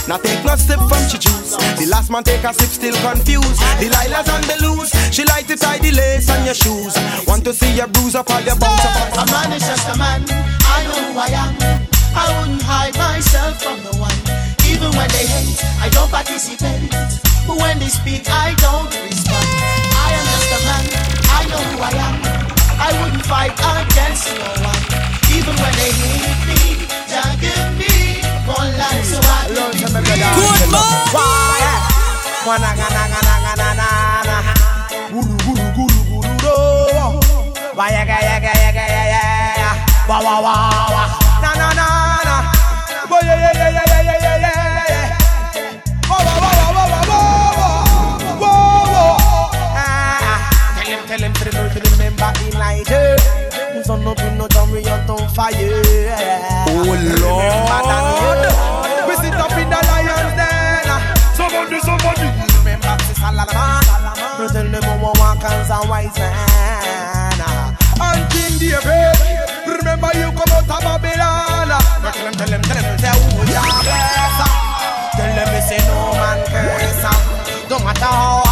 Now 0.08 0.18
take 0.18 0.46
no 0.46 0.56
sip 0.56 0.80
from 0.86 1.02
she 1.10 1.18
juice. 1.18 1.58
The 1.82 1.88
last 1.90 2.12
man 2.12 2.24
take 2.24 2.44
a 2.44 2.54
sip, 2.54 2.70
still 2.70 2.96
confused. 3.02 3.58
Delilah's 3.82 4.30
on 4.30 4.42
the 4.46 4.58
loose. 4.62 4.94
She 5.10 5.26
like 5.26 5.48
to 5.48 5.58
tie 5.58 5.80
the 5.80 5.92
lace 5.92 6.30
on 6.30 6.46
your 6.46 6.54
shoes. 6.54 6.94
Want 7.26 7.44
to 7.46 7.54
see 7.54 7.74
your 7.74 7.88
bruise 7.88 8.14
up 8.14 8.30
all 8.30 8.42
your 8.42 8.56
bones. 8.56 8.86
A 9.18 9.26
man 9.34 9.52
is 9.54 9.66
just 9.66 9.90
a 9.90 9.98
man. 9.98 10.22
I 10.30 10.86
know 10.86 11.14
who 11.14 11.20
I 11.20 11.28
am. 11.34 11.97
I 12.18 12.26
wouldn't 12.40 12.62
hide 12.62 12.96
myself 12.98 13.62
from 13.62 13.78
the 13.86 13.94
one. 14.02 14.18
Even 14.66 14.90
when 14.98 15.10
they 15.14 15.26
hate, 15.30 15.62
I 15.82 15.88
don't 15.90 16.10
participate. 16.10 16.90
But 17.48 17.58
when 17.62 17.80
they 17.80 17.88
speak, 17.88 18.26
I 18.30 18.54
don't 18.60 18.90
respond. 19.06 19.48
I 19.94 20.08
am 20.18 20.26
just 20.34 20.50
a 20.56 20.60
man. 20.68 20.84
I 21.38 21.42
know 21.50 21.62
who 21.72 21.78
I 21.80 21.94
am. 22.08 22.16
I 22.82 22.90
wouldn't 23.02 23.26
fight 23.26 23.54
against 23.58 24.28
no 24.34 24.50
one. 24.66 24.84
Even 25.34 25.54
when 25.62 25.74
they 25.78 25.92
hate 25.94 26.42
me, 26.50 26.62
just 27.08 27.34
give 27.40 27.70
me 27.80 27.94
one 28.50 28.72
life 28.78 29.06
so 29.06 29.20
I 29.22 29.48
can 29.78 29.92
be 29.94 30.10
free. 30.10 30.22
Good 30.38 30.68
morning. 30.74 31.82
Wana 32.48 32.72
na 32.80 32.88
na 32.96 33.04
na 33.12 33.20
na 33.28 33.54
na 33.60 33.70
na 33.80 33.90
na. 34.30 34.38
Guru 35.12 35.36
guru 35.46 35.66
guru 35.76 36.00
guru. 36.10 37.20
Wa 37.78 37.86
ya 37.92 38.04
ga 38.06 38.18
ya 38.28 38.36
ga 38.40 38.52
ya 38.64 38.72
ga 38.72 38.86
ya 38.88 39.04
ya. 39.14 39.70
Wa 40.08 40.18
wa 40.24 40.36
wa 40.42 40.56
wa. 40.72 40.87
To 52.34 52.46
remember 52.46 52.58
Elijah. 52.58 53.16
Who's 53.74 53.90
on 53.90 54.08
up 54.08 54.20
in 54.20 54.38
no 54.38 54.48
jump 54.48 54.74
up 54.88 55.10
on 55.10 55.30
fire. 55.30 55.84
Oh 56.68 56.96
Lord. 57.22 58.44
We 59.08 59.14
sit 59.16 59.34
up 59.34 59.52
in 59.52 59.70
the 59.70 59.80
lion's 59.88 60.34
den. 60.36 60.88
Somebody, 61.36 61.80
somebody. 61.80 62.28
Remember 62.60 62.98
Sister 63.06 63.32
Lalaman. 63.32 64.40
We 64.40 64.48
tell 64.48 64.68
them 64.68 65.02
walk 65.02 65.44
as 65.44 65.70
a 65.70 65.88
wise 65.88 66.18
man. 66.18 67.42
And 68.02 68.24
King 68.32 68.58
David. 68.60 69.18
Remember 69.68 70.12
you 70.16 70.32
come 70.32 70.52
out 70.52 70.70
of 70.70 70.82
Babylon. 70.82 71.70
Tell 72.02 72.24
them, 72.24 72.34
tell 72.34 72.50
them, 72.50 72.62
tell 72.62 72.82
them, 72.82 72.98
say 73.00 73.14
who 73.14 73.42
you 73.42 73.62
bless. 73.84 74.40
Tell 75.16 75.32
them 75.36 75.48
we 75.54 75.60
say 75.62 75.82
no 75.88 75.98
man 76.14 76.40
curse. 76.48 77.04
No 77.70 77.80
matter 77.80 78.06
how 78.06 78.47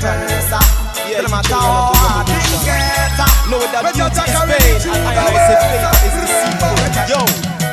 no. 0.00 0.58
Yeah, 1.08 1.20
no 1.20 1.28
matter 1.28 1.54
how 1.54 2.24
things 2.24 2.64
get. 2.64 2.92
Know 3.52 3.60
that 3.68 3.84
beauty 3.92 4.24
is 4.24 4.38
pain 4.48 4.80
And 4.96 5.12
I 5.12 5.28
always 5.28 5.44
say 5.44 5.58
flavor 5.60 5.92
is 6.08 6.14
deceitful 6.24 6.72
Yo. 7.10 7.20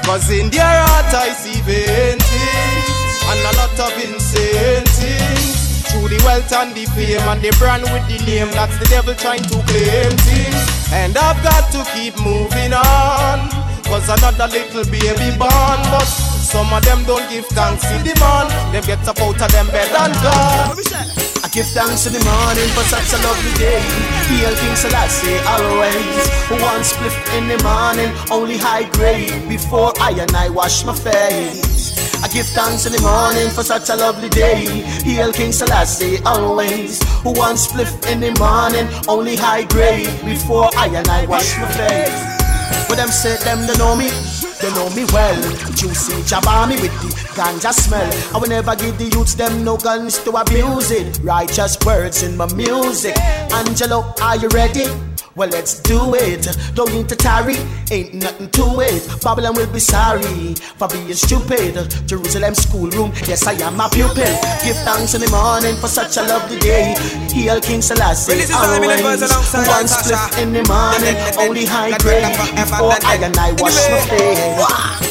Cause 0.03 0.27
in 0.27 0.51
their 0.51 0.65
heart 0.65 1.13
I 1.15 1.32
see 1.32 1.62
vain 1.63 2.19
things 2.19 2.86
And 3.23 3.39
a 3.47 3.51
lot 3.55 3.77
of 3.79 3.95
insane 3.95 4.84
things 4.99 5.88
Through 5.88 6.12
the 6.12 6.19
wealth 6.27 6.51
and 6.51 6.75
the 6.75 6.84
fame 6.91 7.23
And 7.32 7.39
the 7.39 7.55
brand 7.55 7.88
with 7.95 8.03
the 8.12 8.19
name 8.27 8.51
That's 8.51 8.75
the 8.75 8.91
devil 8.91 9.15
trying 9.15 9.45
to 9.47 9.58
claim 9.71 10.12
things. 10.27 10.62
And 10.91 11.15
I've 11.15 11.39
got 11.47 11.71
to 11.71 11.86
keep 11.95 12.19
moving 12.19 12.75
on 12.75 13.47
Cause 13.88 14.10
another 14.10 14.51
little 14.51 14.84
baby 14.91 15.32
born. 15.39 15.79
But 15.89 16.05
some 16.05 16.73
of 16.73 16.84
them 16.84 17.05
don't 17.05 17.23
give 17.29 17.45
thanks 17.47 17.89
in 17.89 18.03
the 18.03 18.13
man. 18.19 18.51
Them 18.73 18.84
get 18.84 19.08
up 19.08 19.17
out 19.21 19.41
of 19.41 19.51
them 19.51 19.67
bed 19.67 19.89
and 19.95 20.13
gone 20.19 21.29
give 21.52 21.66
thanks 21.68 22.06
in 22.06 22.14
the 22.14 22.24
morning 22.24 22.70
for 22.76 22.84
such 22.84 23.14
a 23.14 23.20
lovely 23.24 23.54
day. 23.58 23.82
Hail 24.30 24.56
King 24.56 24.76
Selassie 24.76 25.40
always. 25.48 26.30
One 26.62 26.82
spliff 26.82 27.16
in 27.38 27.48
the 27.48 27.58
morning, 27.64 28.12
only 28.32 28.58
high 28.58 28.90
grade. 28.92 29.48
Before 29.48 29.94
I 30.00 30.12
and 30.12 30.32
I 30.36 30.50
wash 30.50 30.86
my 30.86 30.94
face. 30.94 31.98
I 32.24 32.28
give 32.28 32.46
thanks 32.48 32.86
in 32.86 32.94
the 32.94 33.02
morning 33.02 33.50
for 33.50 33.64
such 33.64 33.90
a 33.90 33.96
lovely 33.96 34.30
day. 34.30 34.66
Hail 35.04 35.32
King 35.32 35.52
Selassie 35.52 36.20
always. 36.26 37.02
One 37.24 37.56
spliff 37.56 37.92
in 38.12 38.20
the 38.20 38.32
morning, 38.38 38.88
only 39.08 39.36
high 39.36 39.64
grade. 39.64 40.10
Before 40.24 40.70
I 40.78 40.88
and 40.88 41.08
I 41.08 41.26
wash 41.26 41.58
my 41.58 41.68
face. 41.72 42.88
But 42.88 42.96
them 42.96 43.10
say 43.10 43.38
them 43.44 43.66
they 43.66 43.78
know 43.78 43.96
me. 43.96 44.10
They 44.69 44.75
know 44.75 44.89
me 44.91 45.03
well. 45.12 45.41
Juicy 45.73 46.21
Jabami 46.29 46.79
with 46.79 46.93
the 47.01 47.08
ganja 47.34 47.73
smell. 47.73 48.36
I 48.36 48.38
will 48.38 48.49
never 48.49 48.75
give 48.75 48.99
the 48.99 49.05
youths 49.05 49.34
them 49.34 49.63
no 49.63 49.77
guns 49.77 50.19
to 50.23 50.32
abuse 50.32 50.91
it. 50.91 51.19
Righteous 51.23 51.75
words 51.84 52.21
in 52.21 52.38
my 52.38 52.45
music. 52.53 53.17
Angelo, 53.51 54.13
are 54.21 54.38
you 54.38 54.47
ready? 54.49 55.09
Well, 55.36 55.50
let's 55.50 55.80
do 55.82 56.15
it. 56.15 56.48
Don't 56.76 56.92
need 56.94 57.08
to 57.10 57.15
tarry, 57.15 57.56
ain't 57.92 58.13
nothing 58.15 58.50
to 58.52 58.63
it. 58.82 59.08
Babylon 59.24 59.56
will 59.56 59.72
be 59.72 59.80
sorry 59.80 60.56
for 60.78 60.88
being 60.88 61.13
stupid. 61.13 61.76
Jerusalem 62.08 62.56
schoolroom, 62.56 63.12
yes, 63.28 63.46
I 63.48 63.54
am 63.54 63.80
a 63.80 63.89
pupil. 63.89 64.15
Give 64.63 64.76
thanks 64.84 65.13
in 65.13 65.22
the 65.22 65.30
morning 65.30 65.76
for 65.78 65.88
such 65.88 66.18
a 66.18 66.24
lovely 66.24 66.60
day. 66.60 66.96
Hail 67.32 67.62
King 67.62 67.82
Selassie, 67.82 68.52
always. 68.54 69.02
One 69.02 69.88
split 69.88 70.39
in 70.42 70.54
the 70.54 70.63
morning, 70.68 71.15
only 71.39 71.65
high 71.65 71.98
grade. 72.00 72.36
Before 72.56 72.94
I 73.06 73.20
and 73.22 73.38
I 73.38 73.52
wash 73.54 73.78
my 73.89 74.00
face. 74.10 75.09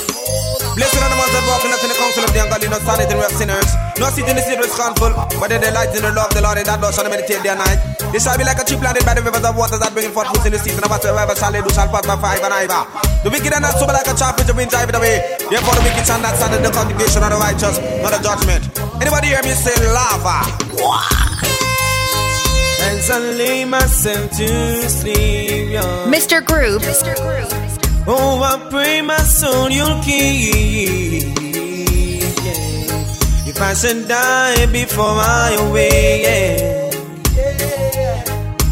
Blessed 0.78 0.94
are 1.02 1.10
the 1.10 1.18
ones 1.18 1.34
that 1.34 1.42
walk 1.50 1.66
in 1.66 1.74
the 1.74 1.98
council 1.98 2.22
of 2.22 2.30
the 2.30 2.38
ungodly, 2.38 2.70
not 2.70 2.78
standing 2.86 3.10
in 3.10 3.18
the 3.18 3.26
sinners. 3.34 3.66
No 3.98 4.06
sit 4.14 4.30
in 4.30 4.38
the 4.38 4.42
seat 4.46 4.62
with 4.62 4.70
scornful, 4.70 5.10
but 5.42 5.50
they 5.50 5.58
delight 5.58 5.90
in 5.90 6.06
the 6.06 6.14
love 6.14 6.30
of 6.30 6.38
the 6.38 6.42
Lord, 6.46 6.54
and 6.54 6.70
that 6.70 6.78
Lord 6.78 6.94
shall 6.94 7.02
meditate 7.10 7.42
day 7.42 7.50
and 7.50 7.58
night. 7.58 7.82
They 8.14 8.22
shall 8.22 8.38
be 8.38 8.46
like 8.46 8.62
a 8.62 8.64
tree 8.64 8.78
planted 8.78 9.02
by 9.02 9.18
the 9.18 9.26
rivers 9.26 9.42
of 9.42 9.58
waters 9.58 9.82
that 9.82 9.90
bring 9.90 10.14
forth 10.14 10.30
fruits 10.30 10.46
in 10.46 10.54
the 10.54 10.60
season, 10.62 10.78
and 10.78 10.86
whatsoever 10.86 11.34
shall 11.34 11.50
they 11.50 11.66
do 11.66 11.70
shall 11.74 11.90
prosper 11.90 12.14
for 12.14 12.30
ever 12.30 12.46
and 12.46 12.70
ever. 12.70 12.82
The 13.26 13.30
wicked 13.34 13.50
are 13.50 13.58
not 13.58 13.74
sober 13.74 13.90
like 13.90 14.06
a 14.06 14.14
chaff 14.14 14.38
which 14.38 14.46
the 14.46 14.54
wind 14.54 14.70
drive 14.70 14.86
it 14.86 14.94
away. 14.94 15.18
Therefore 15.50 15.74
the 15.74 15.82
wicked 15.82 16.06
shall 16.06 16.22
not 16.22 16.38
stand 16.38 16.54
in 16.54 16.62
the 16.62 16.70
congregation 16.70 17.26
of 17.26 17.30
the 17.34 17.38
righteous, 17.42 17.74
not 17.98 18.14
the 18.14 18.22
judgment. 18.22 18.62
Anybody 19.02 19.34
hear 19.34 19.42
me 19.42 19.58
say 19.58 19.74
lava? 19.90 20.46
As 22.86 23.10
I 23.10 23.18
lay 23.34 23.66
myself 23.66 24.30
to 24.38 24.46
sleep. 24.86 25.74
Mr. 26.06 26.38
Groove. 26.38 26.86
Mr. 26.86 27.18
Groove. 27.18 27.67
Oh, 28.06 28.40
I 28.42 28.68
pray 28.70 29.02
my 29.02 29.16
soul 29.18 29.70
you'll 29.70 30.00
keep. 30.02 31.22
Yeah. 32.44 33.50
if 33.50 33.61
I 33.61 33.74
should 33.74 34.08
die 34.08 34.66
before 34.72 35.04
I 35.04 35.70
way, 35.72 36.22
yeah. 36.22 36.90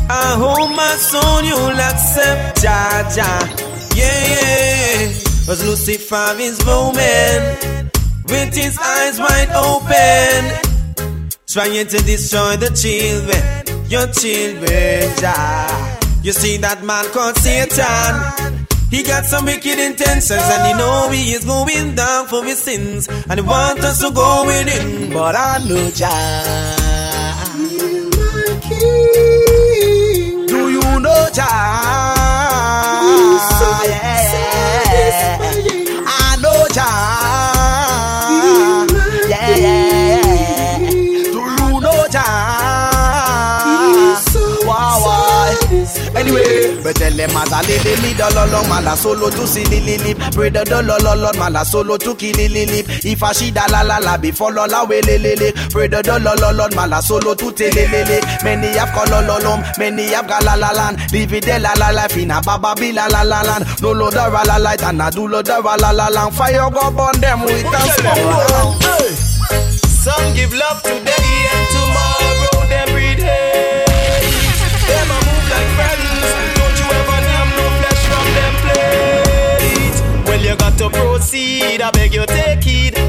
I 0.09 0.37
hope 0.39 0.71
my 0.77 0.95
soul 0.97 1.43
you'll 1.43 1.81
accept, 1.91 2.63
Jah 2.63 3.09
Jah. 3.15 3.43
Yeah, 3.95 4.27
yeah. 4.33 5.13
Cause 5.47 5.65
Lucifer 5.65 6.35
is 6.39 6.59
roaming 6.65 7.43
with 8.29 8.55
his 8.55 8.79
eyes 8.79 9.19
wide 9.19 9.51
open, 9.55 10.43
trying 11.47 11.87
to 11.87 11.99
destroy 11.99 12.57
the 12.57 12.71
children, 12.75 13.43
your 13.89 14.07
children, 14.13 15.17
Jah. 15.21 15.99
You 16.23 16.33
see 16.33 16.57
that 16.57 16.83
man 16.83 17.05
called 17.13 17.37
Satan. 17.37 18.46
He 18.97 19.03
got 19.03 19.27
some 19.27 19.45
wicked 19.45 19.79
intentions 19.79 20.31
and 20.31 20.67
he 20.67 20.73
know 20.73 21.11
he 21.11 21.33
is 21.35 21.45
going 21.45 21.95
down 21.95 22.29
for 22.29 22.43
his 22.43 22.59
sins 22.59 23.07
and 23.29 23.39
he 23.39 23.45
wants 23.45 23.85
us 23.85 24.01
to 24.01 24.11
go 24.11 24.45
with 24.47 24.67
him. 24.67 25.13
But 25.13 25.37
I 25.37 25.59
know 25.69 25.91
Jah. 25.91 26.07
Do 30.49 30.71
you 30.71 31.01
know 31.01 31.29
Jah? 31.35 32.15
Yeah. 33.85 35.46
Anyway, 46.27 46.83
but 46.83 46.97
tell 46.97 47.13
them 47.15 47.31
as 47.31 47.53
a 47.55 47.63
lily 47.63 47.95
li 48.03 48.11
do 48.19 48.27
lo 48.35 48.45
lo 48.51 48.63
mala 48.67 48.97
solo 48.97 49.31
to 49.31 49.47
see 49.47 49.65
lily 49.67 49.97
lip. 49.99 50.19
Pray 50.35 50.51
the 50.51 50.65
do 50.65 50.83
lo 50.83 50.99
lo 50.99 51.15
lo 51.15 51.31
mala 51.39 51.65
solo 51.65 51.97
lily 52.35 52.67
lip. 52.67 52.87
If 53.05 53.23
a 53.23 53.33
she 53.33 53.51
da 53.53 53.67
la 53.71 53.83
la 53.83 53.99
la 53.99 54.17
before 54.19 54.51
lo 54.53 54.67
la 54.67 54.83
we 54.83 55.01
li 55.03 55.19
li 55.19 55.37
li. 55.37 55.53
Pray 55.71 55.87
the 55.87 56.03
do 56.03 56.19
lo 56.19 56.35
lo 56.35 56.51
lo 56.51 56.67
mala 56.75 57.01
solo 57.01 57.35
to 57.35 57.53
tell 57.53 57.71
lily. 57.71 58.19
Many 58.43 58.75
have 58.75 58.91
lo 59.23 59.39
many 59.79 60.11
have 60.11 60.27
got 60.27 60.43
la 60.43 60.55
la 60.55 60.73
land. 60.73 60.99
Live 61.13 61.33
it 61.33 61.47
la 61.47 61.73
la 61.79 61.91
life 61.91 62.17
in 62.17 62.33
a 62.33 62.41
baba 62.43 62.75
be 62.75 62.91
la 62.93 63.07
la 63.07 63.23
la 63.23 63.43
land. 63.43 63.65
No 63.81 63.93
lo 63.93 64.11
da 64.11 64.27
la 64.27 64.57
light 64.57 64.83
and 64.83 65.03
a 65.03 65.11
do 65.11 65.29
lo 65.29 65.43
da 65.43 65.61
la 65.77 65.91
la 65.93 66.09
land. 66.09 66.35
Fire 66.35 66.71
go 66.71 66.91
burn 66.91 67.21
them 67.21 67.45
with 67.45 67.71
a 67.71 67.81
smoke. 67.95 68.83
Some 69.87 70.35
give 70.35 70.53
love 70.55 70.83
today 70.83 71.49
and 71.55 71.56
to 80.77 80.91
proceed. 80.91 81.81
I 81.81 81.91
beg 81.91 82.15
you 82.15 82.27
take 82.27 82.67
it. 82.67 83.06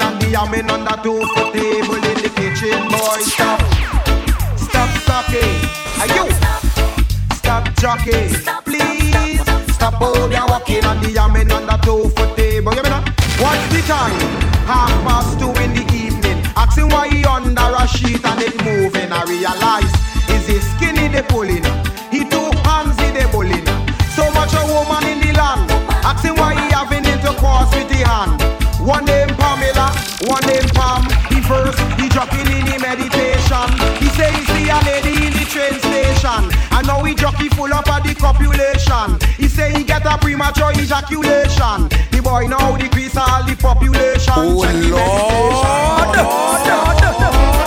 And 0.00 0.20
the 0.20 0.26
yamming 0.26 0.70
on 0.70 0.84
the 0.84 0.96
two 1.02 1.20
foot 1.34 1.52
table 1.52 1.96
in 1.96 2.18
the 2.22 2.30
kitchen, 2.34 2.80
boy. 2.88 3.20
Stop, 3.22 3.60
stop 4.56 4.90
sucking. 5.06 5.54
And 6.00 6.10
you, 6.16 6.26
stop 7.34 7.64
jockeying. 7.76 8.34
Please, 8.64 9.40
stop 9.74 9.94
how 9.94 10.26
they're 10.28 10.46
walking 10.46 10.84
and 10.84 11.00
the 11.02 11.08
yamming 11.08 11.52
on 11.52 11.66
the 11.66 11.76
two 11.84 12.08
foot 12.10 12.36
table. 12.36 12.74
You 12.74 12.82
that? 12.82 13.04
What's 13.38 13.66
the 13.74 13.82
time? 13.86 14.16
Half 14.64 14.94
past 15.04 15.38
two 15.38 15.52
in 15.62 15.74
the 15.74 15.84
evening. 15.92 16.38
Asking 16.56 16.88
why 16.88 17.08
he 17.08 17.24
under 17.24 17.60
a 17.60 17.86
sheet 17.86 18.24
and 18.24 18.40
it 18.40 18.56
moving. 18.64 19.12
I 19.12 19.24
realize 19.24 19.92
is 20.30 20.46
he 20.48 20.58
skinny 20.60 21.08
they 21.08 21.22
pulling. 21.22 21.64
He 22.10 22.24
two 22.28 22.50
hands 22.64 22.98
he 23.00 23.10
they 23.12 23.26
pulling. 23.30 23.66
So 24.16 24.30
much 24.32 24.54
a 24.54 24.64
woman 24.66 25.04
in 25.10 25.20
the 25.20 25.32
land. 25.36 25.70
Asking 26.04 26.36
why 26.36 26.54
he 26.54 26.72
having 26.72 27.04
intercourse 27.04 27.74
with 27.74 27.88
the 27.88 28.06
hand. 28.08 28.53
One 28.84 29.06
name 29.06 29.28
Pamela, 29.40 29.96
one 30.28 30.44
name 30.44 30.68
Pam. 30.76 31.08
He 31.32 31.40
first, 31.40 31.78
he 31.96 32.06
jockeying 32.10 32.52
in 32.52 32.64
the 32.68 32.76
meditation. 32.84 33.68
He 33.96 34.12
say 34.12 34.28
he 34.30 34.44
see 34.52 34.68
a 34.68 34.76
lady 34.84 35.26
in 35.26 35.32
the 35.32 35.44
train 35.48 35.72
station. 35.80 36.52
And 36.70 36.86
now 36.86 37.02
he 37.02 37.14
jockey 37.14 37.48
full 37.48 37.72
up 37.72 37.88
of 37.88 38.04
the 38.04 38.14
copulation. 38.14 39.16
He 39.38 39.48
say 39.48 39.72
he 39.72 39.84
get 39.84 40.04
a 40.04 40.18
premature 40.18 40.72
ejaculation. 40.72 41.88
The 42.12 42.20
boy 42.22 42.46
now 42.46 42.76
decrease 42.76 43.16
all 43.16 43.42
the 43.44 43.56
population. 43.56 44.34
Oh 44.36 44.62
Check 44.62 44.74
the 44.74 44.92
meditation. 44.92 46.04
Stop 47.14 47.63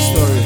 story. 0.00 0.39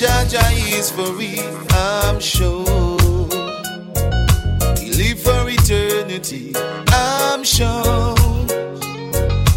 Jah 0.00 0.24
Jah 0.30 0.50
is 0.52 0.90
for 0.90 1.12
real. 1.12 1.44
I'm 1.72 2.20
sure 2.20 2.64
he 4.78 4.88
live 4.92 5.20
for 5.20 5.44
eternity. 5.46 6.54
I'm 6.88 7.44
sure. 7.44 8.16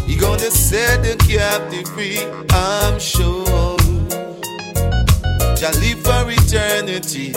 He 0.06 0.16
gonna 0.16 0.50
set 0.50 1.02
the 1.02 1.16
captive 1.26 1.88
free, 1.88 2.20
I'm 2.50 2.98
sure. 3.00 3.78
Shall 5.56 5.72
live 5.80 6.00
for 6.04 6.28
eternity. 6.28 7.34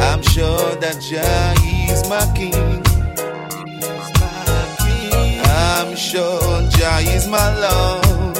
I'm 0.00 0.22
sure 0.22 0.76
that 0.76 1.02
Jah 1.02 1.54
is 1.90 2.08
my 2.08 2.24
king. 2.36 2.84
I'm 5.44 5.96
sure 5.96 6.68
Jah 6.70 7.00
is 7.00 7.26
my 7.26 7.58
Lord. 7.58 8.33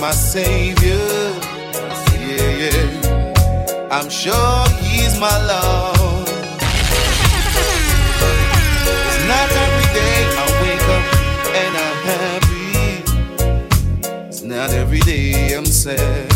My 0.00 0.12
Savior. 0.12 0.96
Yeah, 2.16 2.56
yeah. 2.62 3.88
I'm 3.90 4.08
sure 4.08 4.64
He's 4.80 5.20
my 5.20 5.36
Lord. 5.46 6.28
It's 9.06 9.20
not 9.28 9.50
every 9.64 9.88
day 9.92 10.16
I 10.40 10.44
wake 10.62 10.88
up 10.96 11.04
and 11.60 11.72
I'm 11.84 11.98
happy. 12.12 12.72
It's 14.28 14.42
not 14.42 14.70
every 14.70 15.00
day 15.00 15.54
I'm 15.54 15.66
sad. 15.66 16.32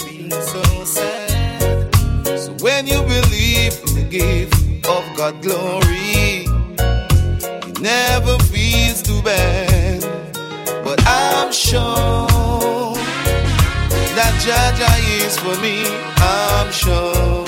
Feel 0.00 0.30
so 0.30 0.62
sad. 0.84 1.94
So 2.38 2.52
when 2.64 2.86
you 2.86 3.02
believe 3.02 3.78
in 3.86 3.94
the 4.00 4.06
gift 4.08 4.86
of 4.88 5.04
God 5.14 5.42
glory, 5.42 6.46
it 7.68 7.80
never 7.80 8.38
feels 8.44 9.02
too 9.02 9.20
bad. 9.20 10.02
But 10.82 11.02
I'm 11.06 11.52
sure 11.52 12.33
Jah 14.44 14.76
Jah 14.76 14.98
is 15.24 15.38
for 15.38 15.56
me. 15.62 15.76
I'm 16.18 16.70
sure. 16.70 17.44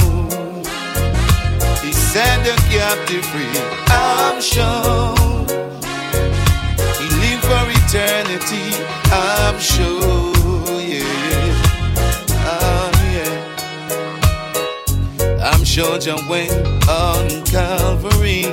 He 1.85 1.93
set 1.93 2.43
the 2.43 2.57
captive 2.73 3.25
free. 3.27 3.61
I'm 3.89 4.41
sure 4.41 5.15
He 6.97 7.07
live 7.21 7.43
for 7.45 7.69
eternity. 7.69 8.73
I'm 9.13 9.59
sure, 9.61 10.81
yeah, 10.81 11.53
ah, 12.49 12.91
yeah. 13.13 13.35
I'm 15.53 15.65
sure 15.65 15.99
John 15.99 16.27
went 16.31 16.51
on 16.89 17.45
Calvary. 17.45 18.47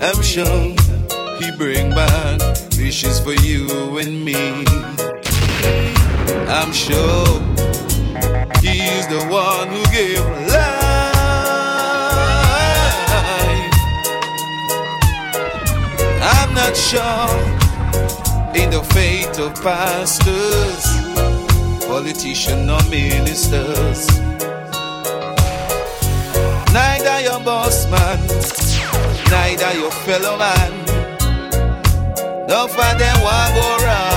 I'm 0.00 0.22
sure 0.22 0.74
He 1.38 1.50
bring 1.58 1.90
back 1.90 2.40
wishes 2.78 3.20
for 3.20 3.34
you 3.34 3.63
I'm 6.64 6.72
sure 6.72 7.26
He's 8.62 9.06
the 9.08 9.22
one 9.28 9.68
who 9.68 9.84
gave 9.92 10.24
life. 10.48 10.80
I'm 16.22 16.54
not 16.54 16.74
sure 16.74 17.28
in 18.56 18.70
the 18.70 18.82
fate 18.94 19.38
of 19.38 19.54
pastors, 19.62 20.86
politicians, 21.86 22.70
or 22.70 22.82
ministers. 22.88 24.08
Neither 26.72 27.20
your 27.28 27.40
boss 27.40 27.86
man, 27.90 28.18
neither 29.28 29.78
your 29.78 29.90
fellow 29.90 30.38
man. 30.38 30.72
No 32.48 32.66
for 32.68 32.90
them 32.96 33.20
want 33.20 33.54
go 33.54 33.76
round, 33.84 34.13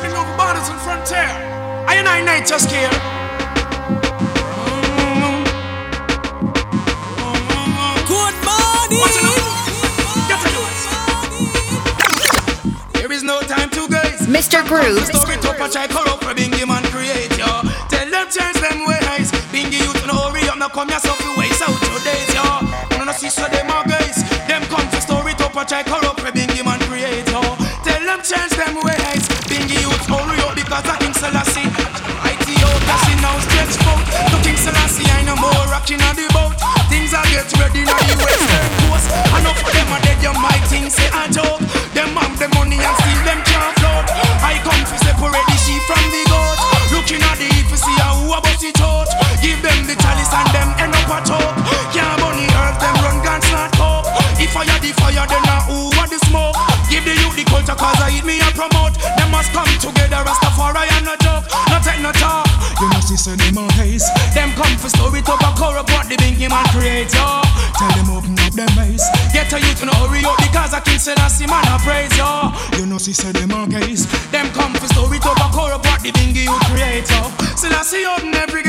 prepare, 0.00 0.18
over 0.18 0.36
borders 0.36 0.68
and 0.68 0.80
frontier. 0.80 1.30
I 1.86 1.96
and 1.96 2.08
I 2.08 2.20
night 2.20 2.46
just 2.46 2.70
here. 2.70 2.90
Good 8.04 8.36
morning. 8.44 9.00
What's 9.00 9.16
it 9.16 9.24
Get 10.28 10.40
to 10.42 10.48
do 10.56 10.62
it. 10.68 10.78
There 12.92 13.12
is 13.12 13.22
no 13.22 13.40
time 13.42 13.70
to 13.70 13.88
guys. 13.88 14.26
Mr. 14.26 14.66
Groove. 14.66 15.06
Story 15.06 15.36
to 15.38 15.54
patch 15.54 15.76
I 15.76 15.86
call 15.86 16.08
up 16.08 16.22
for 16.22 16.34
Bingy 16.34 16.66
man 16.66 16.82
create 16.92 17.36
yo. 17.38 17.46
Tell 17.88 18.10
them 18.10 18.28
change 18.28 18.60
them 18.60 18.84
ways. 18.86 19.32
Bingy 19.52 19.80
youth 19.80 20.06
no 20.06 20.14
hurry 20.28 20.48
up, 20.48 20.58
now 20.58 20.68
come 20.68 20.88
yourself 20.90 21.18
to 21.18 21.38
waste 21.38 21.62
out 21.62 21.80
your 21.88 22.00
days 22.04 22.34
yo. 22.34 22.44
You 22.98 23.04
know 23.04 23.12
see 23.12 23.30
so 23.30 23.48
them 23.48 23.70
are 23.70 23.84
guys. 23.84 24.24
Them 24.46 24.62
come 24.64 24.88
to 24.90 25.00
story 25.00 25.32
to 25.34 25.48
patch 25.48 25.72
I 25.72 25.82
call 25.82 26.05
rocking 35.86 36.02
on 36.02 36.16
the 36.18 36.26
boat. 36.34 36.58
Things 36.90 37.14
are 37.14 37.22
get 37.30 37.46
ready 37.62 37.86
now 37.86 37.94
the 38.10 38.18
western 38.18 38.66
coast. 38.90 39.06
Enough 39.38 39.62
of 39.62 39.70
them 39.70 39.88
are 39.94 40.02
dead, 40.02 40.18
you 40.18 40.34
might 40.34 40.62
think 40.66 40.90
say 40.90 41.06
a 41.14 41.30
joke. 41.30 41.62
Them 41.94 42.10
have 42.18 42.34
the 42.38 42.50
money 42.58 42.78
and 42.82 42.96
still 42.98 43.22
them 43.22 43.40
can't 43.46 43.70
float. 43.78 44.06
I 44.42 44.58
come 44.66 44.82
to 44.82 44.96
separate 44.98 45.46
the 45.46 45.56
sheep 45.62 45.82
from 45.86 46.02
the 46.10 46.22
goat. 46.26 46.58
Looking 46.90 47.22
at 47.22 47.38
the 47.38 47.46
heat 47.46 47.70
to 47.70 47.76
see 47.78 47.94
how 48.02 48.18
who 48.18 48.34
about 48.34 48.62
it 48.62 48.80
out. 48.82 49.06
Give 49.38 49.58
them 49.62 49.86
the 49.86 49.94
chalice 49.94 50.32
and 50.34 50.50
them 50.50 50.70
end 50.82 50.94
up 50.94 51.06
a 51.06 51.18
choke. 51.22 51.54
Can't 51.94 52.18
burn 52.18 52.34
the 52.34 52.46
earth, 52.50 52.78
them 52.82 52.96
run 53.06 53.22
guns 53.22 53.46
not 53.54 53.70
cope. 53.78 54.10
If 54.42 54.58
I 54.58 54.66
had 54.66 54.82
the 54.82 54.90
fire, 54.90 55.22
then 55.22 55.46
I 55.46 55.62
who 55.70 55.94
want 55.94 56.10
the 56.10 56.18
smoke. 56.26 56.58
Give 56.90 57.06
the 57.06 57.14
youth 57.14 57.38
the 57.38 57.46
culture 57.46 57.78
cause 57.78 58.00
I 58.02 58.10
eat 58.10 58.26
me 58.26 58.42
and 58.42 58.54
promote. 58.58 58.98
Them 58.98 59.30
must 59.30 59.54
come 59.54 59.70
together, 59.78 60.18
Rastafari 60.26 60.90
and 60.98 61.06
no 61.06 61.14
joke. 61.22 61.46
No 61.70 61.78
take 61.78 62.02
no 62.02 62.10
talk. 62.10 62.50
You 62.82 62.90
must 62.90 63.06
see 63.06 63.16
say. 63.16 63.38
Them 63.38 63.54
big 66.38 66.50
man 66.50 66.64
create, 66.72 67.12
yo. 67.14 67.40
Tell 67.78 67.92
them 67.96 68.10
open 68.10 68.38
up 68.40 68.52
them 68.52 68.68
eyes. 68.78 69.04
Get 69.32 69.52
a 69.52 69.58
youth 69.60 69.80
to 69.80 69.86
no 69.86 69.92
hurry 69.92 70.24
up 70.24 70.36
because 70.38 70.72
I 70.74 70.80
King 70.80 70.98
Selassie 70.98 71.46
man 71.46 71.64
I 71.64 71.78
praise, 71.84 72.12
yo. 72.16 72.52
You 72.78 72.86
know 72.86 72.98
see 72.98 73.12
say 73.12 73.32
them 73.32 73.52
on 73.52 73.70
case. 73.70 74.06
Them 74.30 74.48
come 74.52 74.72
for 74.74 74.86
story 74.88 75.18
to 75.18 75.32
back 75.36 75.52
corrupt 75.52 75.84
what 75.86 76.00
the 76.02 76.12
bingy 76.12 76.44
you 76.44 76.58
create, 76.68 77.08
yo. 77.10 77.30
Selassie 77.56 78.04
open 78.06 78.34
every 78.34 78.65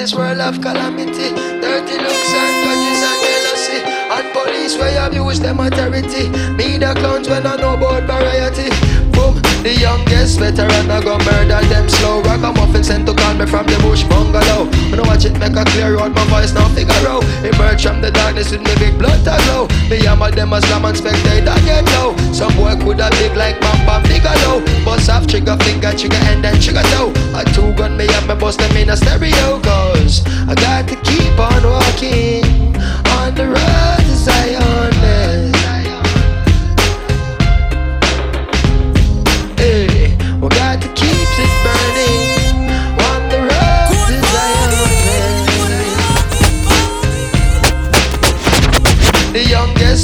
this 0.00 0.14
world 0.14 0.40
of 0.40 0.58
calamity, 0.62 1.28
dirty 1.60 1.96
looks 2.00 2.32
and 2.32 2.54
grudges 2.64 3.02
and 3.04 3.20
jealousy. 3.20 3.78
And 4.16 4.32
police 4.32 4.78
where 4.78 5.06
abuse 5.06 5.40
them 5.40 5.60
authority. 5.60 6.30
Me 6.56 6.78
the 6.78 6.94
clowns 6.96 7.28
when 7.28 7.46
I 7.46 7.56
know 7.56 7.74
about 7.74 8.04
variety. 8.04 8.70
Boom, 9.12 9.36
the 9.62 9.74
youngest 9.76 10.38
veteran 10.38 10.90
I 10.90 11.00
go 11.02 11.18
murder 11.18 11.60
them 11.68 11.88
slow. 11.88 12.22
Ragamuffin 12.22 12.84
sent 12.84 13.06
to 13.06 13.14
call 13.14 13.34
me 13.34 13.46
from 13.46 13.66
the 13.66 13.76
bush 13.84 14.04
bungalow. 14.04 14.64
When 14.90 15.00
I 15.00 15.04
watch 15.06 15.24
it 15.24 15.38
make 15.38 15.56
a 15.56 15.64
clear 15.64 15.98
out, 15.98 16.12
my 16.12 16.24
voice 16.32 16.52
now 16.52 16.68
figure 16.74 17.04
out. 17.08 17.24
Emerge 17.44 17.84
from 17.84 18.00
the 18.00 18.10
darkness 18.10 18.50
with 18.50 18.62
me 18.62 18.74
big 18.78 18.98
blood 18.98 19.20
to 19.24 19.36
glow. 19.44 19.68
Me 19.88 20.00
hammer 20.04 20.30
them 20.30 20.52
as 20.52 20.64
slam 20.64 20.84
and 20.84 20.96
spectator 20.96 21.56
get 21.64 21.84
low. 21.96 22.16
Some 22.32 22.54
boy 22.56 22.74
coulda 22.80 23.10
big 23.20 23.36
like 23.36 23.60
Bam 23.60 23.78
Bam 23.86 24.02
Bigelow. 24.08 24.64
Bust 24.84 25.10
off 25.10 25.26
trigger 25.26 25.56
finger, 25.64 25.92
trigger 25.92 26.22
and 26.32 26.42
then 26.42 26.56
trigger 26.60 26.84
toe. 26.94 27.12
A 27.36 27.44
two 27.52 27.72
gun 27.76 27.96
me 27.96 28.08
up, 28.16 28.26
me 28.28 28.34
bust 28.34 28.58
them 28.58 28.76
in 28.76 28.90
a 28.90 28.96
stereo. 28.96 29.60
Cause 29.60 30.24
I 30.48 30.54
got 30.56 30.88
to 30.88 30.96
keep 31.04 31.36
on 31.38 31.62
walking 31.64 32.74
on 33.20 33.34
the 33.34 33.46
road 33.46 34.02
to 34.08 34.16
Zion. 34.16 34.79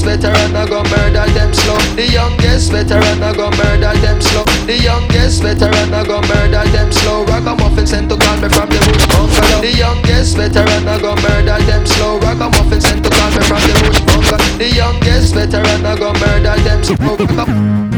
Veteran 0.06 0.54
I 0.54 0.64
go 0.66 0.82
murder 0.84 1.26
them 1.34 1.52
slow. 1.52 1.76
The 1.98 2.06
youngest 2.06 2.70
veteran 2.70 3.22
I 3.22 3.34
go 3.34 3.50
murder 3.50 3.92
them 3.98 4.22
slow. 4.22 4.44
The 4.64 4.78
youngest 4.78 5.42
veteran 5.42 5.92
I 5.92 6.04
go 6.06 6.22
murder 6.22 6.64
them 6.70 6.92
slow. 6.92 7.26
Ragamuffin 7.26 7.86
sent 7.86 8.08
to 8.10 8.16
call 8.16 8.36
me 8.38 8.48
from 8.48 8.70
the 8.70 8.78
bush 8.86 9.06
bungalow. 9.10 9.60
The 9.60 9.72
youngest 9.74 10.36
veteran 10.36 10.86
I 10.86 11.00
go 11.02 11.14
murder 11.16 11.58
them 11.66 11.84
slow. 11.84 12.20
Ragamuffin 12.20 12.80
sent 12.80 13.02
to 13.02 13.10
call 13.10 13.30
me 13.34 13.42
from 13.50 13.62
the 13.66 13.74
bush 13.82 14.00
bungalow. 14.06 14.58
The 14.62 14.70
youngest 14.70 15.34
veteran 15.34 15.84
I 15.84 15.98
go 15.98 16.12
murder 16.14 16.56
them 16.62 16.80
slow. 16.84 17.95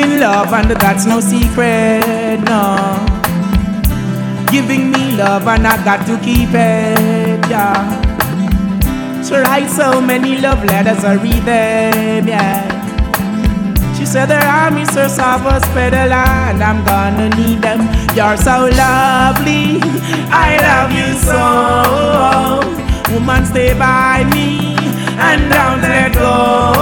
In 0.00 0.20
love 0.20 0.52
and 0.52 0.70
that's 0.70 1.04
no 1.06 1.20
secret, 1.20 2.38
no. 2.48 2.62
Giving 4.50 4.90
me 4.90 5.16
love 5.16 5.46
and 5.46 5.66
I 5.66 5.76
got 5.84 6.06
to 6.06 6.18
keep 6.24 6.50
it, 6.50 7.40
yeah. 7.48 8.00
She 9.22 9.34
writes 9.34 9.76
so 9.76 10.00
many 10.00 10.38
love 10.38 10.64
letters, 10.64 11.04
I 11.04 11.14
read 11.14 11.44
them, 11.44 12.26
yeah. 12.26 12.80
She 13.96 14.06
said 14.06 14.26
there 14.26 14.40
are 14.40 14.70
Mr. 14.70 15.06
Savas 15.16 15.64
pedal 15.74 16.12
and 16.12 16.62
I'm 16.62 16.84
gonna 16.84 17.28
need 17.36 17.60
them. 17.60 17.80
You're 18.16 18.36
so 18.38 18.70
lovely, 18.82 19.78
I 20.32 20.56
love 20.66 20.90
you 20.98 21.08
so. 21.28 23.12
Woman, 23.12 23.44
stay 23.44 23.74
by 23.78 24.24
me 24.32 24.74
and 25.26 25.40
don't 25.52 25.82
let 25.82 26.14
go. 26.14 26.79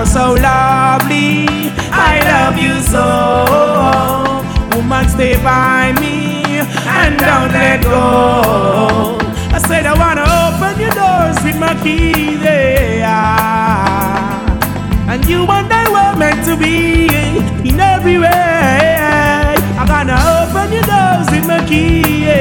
You're 0.00 0.06
so 0.06 0.32
lovely, 0.32 1.44
I 1.92 2.20
love 2.24 2.56
you 2.56 2.80
so. 2.80 3.04
Woman, 4.74 5.06
stay 5.10 5.34
by 5.44 5.92
me 6.00 6.42
and 6.88 7.18
don't 7.18 7.52
let 7.52 7.82
go. 7.82 9.18
I 9.52 9.58
said 9.58 9.84
I 9.84 9.92
wanna 10.00 10.24
open 10.24 10.80
your 10.80 10.94
doors 10.96 11.36
with 11.44 11.58
my 11.60 11.74
key 11.82 12.36
there. 12.36 13.04
And 15.06 15.22
you 15.26 15.42
and 15.42 15.70
I 15.70 15.84
were 15.92 16.18
meant 16.18 16.46
to 16.46 16.56
be 16.56 17.08
in 17.68 17.78
every 17.78 18.18
way. 18.18 19.54
I'm 19.76 19.86
gonna 19.86 20.16
open 20.32 20.72
your 20.72 20.86
doors 20.94 21.28
with 21.30 21.46
my 21.46 21.62
key. 21.68 22.32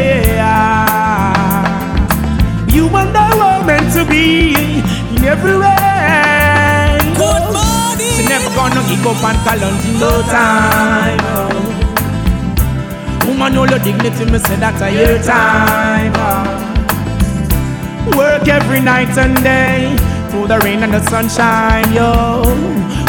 You 2.74 2.88
and 2.88 3.18
I 3.18 3.30
were 3.36 3.66
meant 3.66 3.92
to 3.96 4.06
be 4.06 4.54
in 5.14 5.26
every 5.26 5.58
way. 5.58 6.39
Never 8.30 8.50
gonna 8.56 8.82
give 8.88 9.06
up 9.08 9.24
on 9.24 9.36
in 9.36 10.00
no 10.00 10.22
time. 10.22 11.20
oh. 11.34 11.50
Woman, 13.28 13.58
all 13.58 13.68
your 13.68 13.80
dignity, 13.80 14.26
me 14.26 14.38
say 14.38 14.56
that 14.58 14.80
a 14.82 14.92
your 14.94 15.18
time. 15.24 16.14
oh. 16.16 18.18
Work 18.18 18.48
every 18.48 18.82
night 18.82 19.18
and 19.18 19.36
day 19.44 19.96
through 20.30 20.48
the 20.48 20.60
rain 20.60 20.84
and 20.84 20.94
the 20.94 21.02
sunshine, 21.10 21.92
yo. 21.92 22.44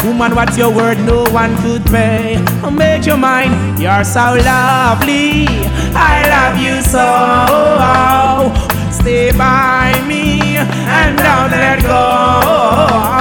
Woman, 0.03 0.33
what's 0.35 0.57
your 0.57 0.71
word? 0.73 0.97
No 1.05 1.23
one 1.31 1.55
could 1.61 1.85
pay. 1.85 2.37
Oh, 2.63 2.71
make 2.71 3.05
your 3.05 3.17
mind, 3.17 3.79
you're 3.79 4.03
so 4.03 4.35
lovely. 4.41 5.45
I 5.93 6.23
love 6.33 6.57
you 6.59 6.81
so. 6.81 6.99
Oh. 6.99 8.51
Stay 8.91 9.31
by 9.37 9.93
me 10.07 10.50
and 10.69 11.17
don't 11.17 11.51
let 11.51 11.81
go. 11.81 12.03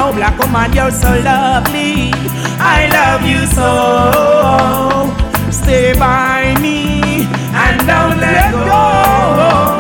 Oh, 0.03 0.12
black 0.14 0.38
woman, 0.38 0.72
you're 0.72 0.91
so 0.91 1.11
lovely. 1.20 2.12
I 2.59 2.88
love 2.99 3.22
you 3.24 3.47
so. 3.59 3.70
Stay 5.51 5.99
by 5.99 6.55
me 6.61 7.24
and 7.53 7.78
don't 7.86 8.18
let 8.18 8.53
go. 8.53 9.80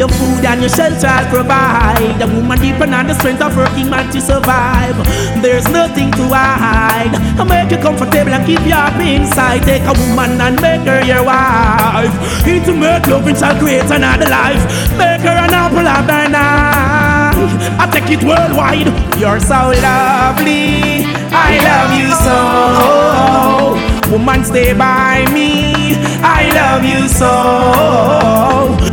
Your 0.00 0.08
food 0.08 0.42
and 0.46 0.62
your 0.62 0.70
shelter 0.70 1.08
I'll 1.08 1.28
provide. 1.28 2.22
A 2.22 2.26
woman 2.26 2.58
depend 2.58 2.94
on 2.94 3.06
the 3.06 3.12
strength 3.12 3.42
of 3.42 3.54
working 3.54 3.90
man 3.90 4.10
to 4.12 4.18
survive. 4.18 4.96
There's 5.42 5.68
nothing 5.68 6.10
to 6.12 6.24
hide. 6.32 7.12
I 7.36 7.44
make 7.44 7.70
you 7.70 7.76
comfortable 7.76 8.32
and 8.32 8.46
keep 8.46 8.64
you 8.64 8.72
happy 8.72 9.16
inside. 9.16 9.60
Take 9.64 9.82
a 9.82 9.92
woman 9.92 10.40
and 10.40 10.56
make 10.56 10.88
her 10.88 11.04
your 11.04 11.22
wife. 11.22 12.16
Intimate 12.48 13.08
loving 13.08 13.36
shall 13.36 13.58
create 13.60 13.90
another 13.92 14.24
life. 14.24 14.64
Make 14.96 15.20
her 15.20 15.36
an 15.36 15.52
apple 15.52 15.84
of 15.84 16.06
thine 16.08 16.34
eye. 16.34 17.76
I 17.78 17.84
take 17.92 18.08
it 18.08 18.24
worldwide. 18.24 18.88
You're 19.20 19.38
so 19.38 19.68
lovely. 19.84 21.04
I 21.28 21.60
love 21.60 21.92
you 22.00 22.08
so. 22.24 23.89
Woman, 24.10 24.44
stay 24.44 24.72
by 24.72 25.24
me. 25.32 25.94
I 26.20 26.50
love 26.52 26.84
you 26.84 27.06
so. 27.06 27.30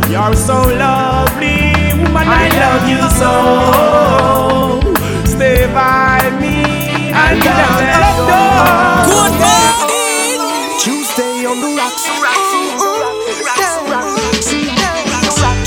You're 0.08 0.36
so 0.36 0.62
lovely. 0.62 1.74
Woman, 1.98 2.22
I 2.22 2.46
love 2.62 2.84
you 2.86 3.02
so. 3.18 3.32
Stay 5.26 5.66
by 5.74 6.22
me. 6.38 6.62
And 7.10 7.42
don't 7.42 7.82
let 7.82 8.14
go. 8.30 8.42
Good 9.10 9.34
morning. 9.42 10.78
Tuesday 10.78 11.46
on 11.46 11.58
the 11.62 11.70
rocks. 11.74 12.06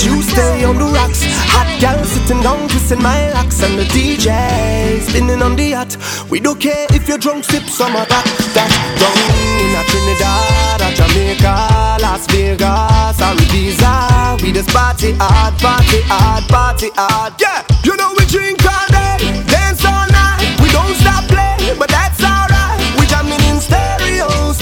Tuesday 0.02 0.64
on 0.64 0.78
the 0.78 0.86
rocks. 0.86 1.24
Hot 1.52 1.68
girl 1.82 2.04
sitting 2.06 2.42
down, 2.42 2.70
kissing 2.70 3.02
my 3.04 3.32
locks, 3.34 3.62
and 3.64 3.78
the 3.78 3.84
DJ 3.84 5.02
spinning 5.02 5.42
on 5.42 5.56
the 5.58 5.76
yacht. 5.76 5.98
We 6.32 6.40
don't 6.40 6.62
care 6.62 6.88
if 6.92 7.10
you're 7.10 7.18
drunk, 7.18 7.44
sip 7.44 7.64
some 7.68 7.94
of 7.94 8.08
that. 8.08 8.24
That 8.56 8.72
down 8.96 9.20
in 9.60 9.76
a 9.76 9.84
Trinidad, 9.84 10.80
a 10.80 10.90
Jamaica, 10.96 12.00
Las 12.00 12.26
Vegas, 12.32 13.20
or 13.20 13.36
Ibiza. 13.36 14.42
We 14.42 14.54
just 14.54 14.70
party 14.72 15.12
hard, 15.20 15.60
party 15.60 16.00
hard, 16.08 16.48
party 16.48 16.88
hard. 16.96 17.36
Yeah, 17.36 17.68
you 17.84 17.98
know 17.98 18.16
we 18.18 18.24
drink 18.32 18.64
all 18.64 18.88
day, 18.88 19.20
dance 19.44 19.84
all 19.84 20.08
night. 20.08 20.56
We 20.64 20.72
don't 20.72 20.96
stop 21.04 21.28
playing, 21.28 21.76
but 21.78 21.92
that's 21.92 22.24
alright. 22.24 22.80
We 22.96 23.04
jamming 23.12 23.44
in 23.52 23.60
stereo, 23.60 24.56
stereo, 24.56 24.61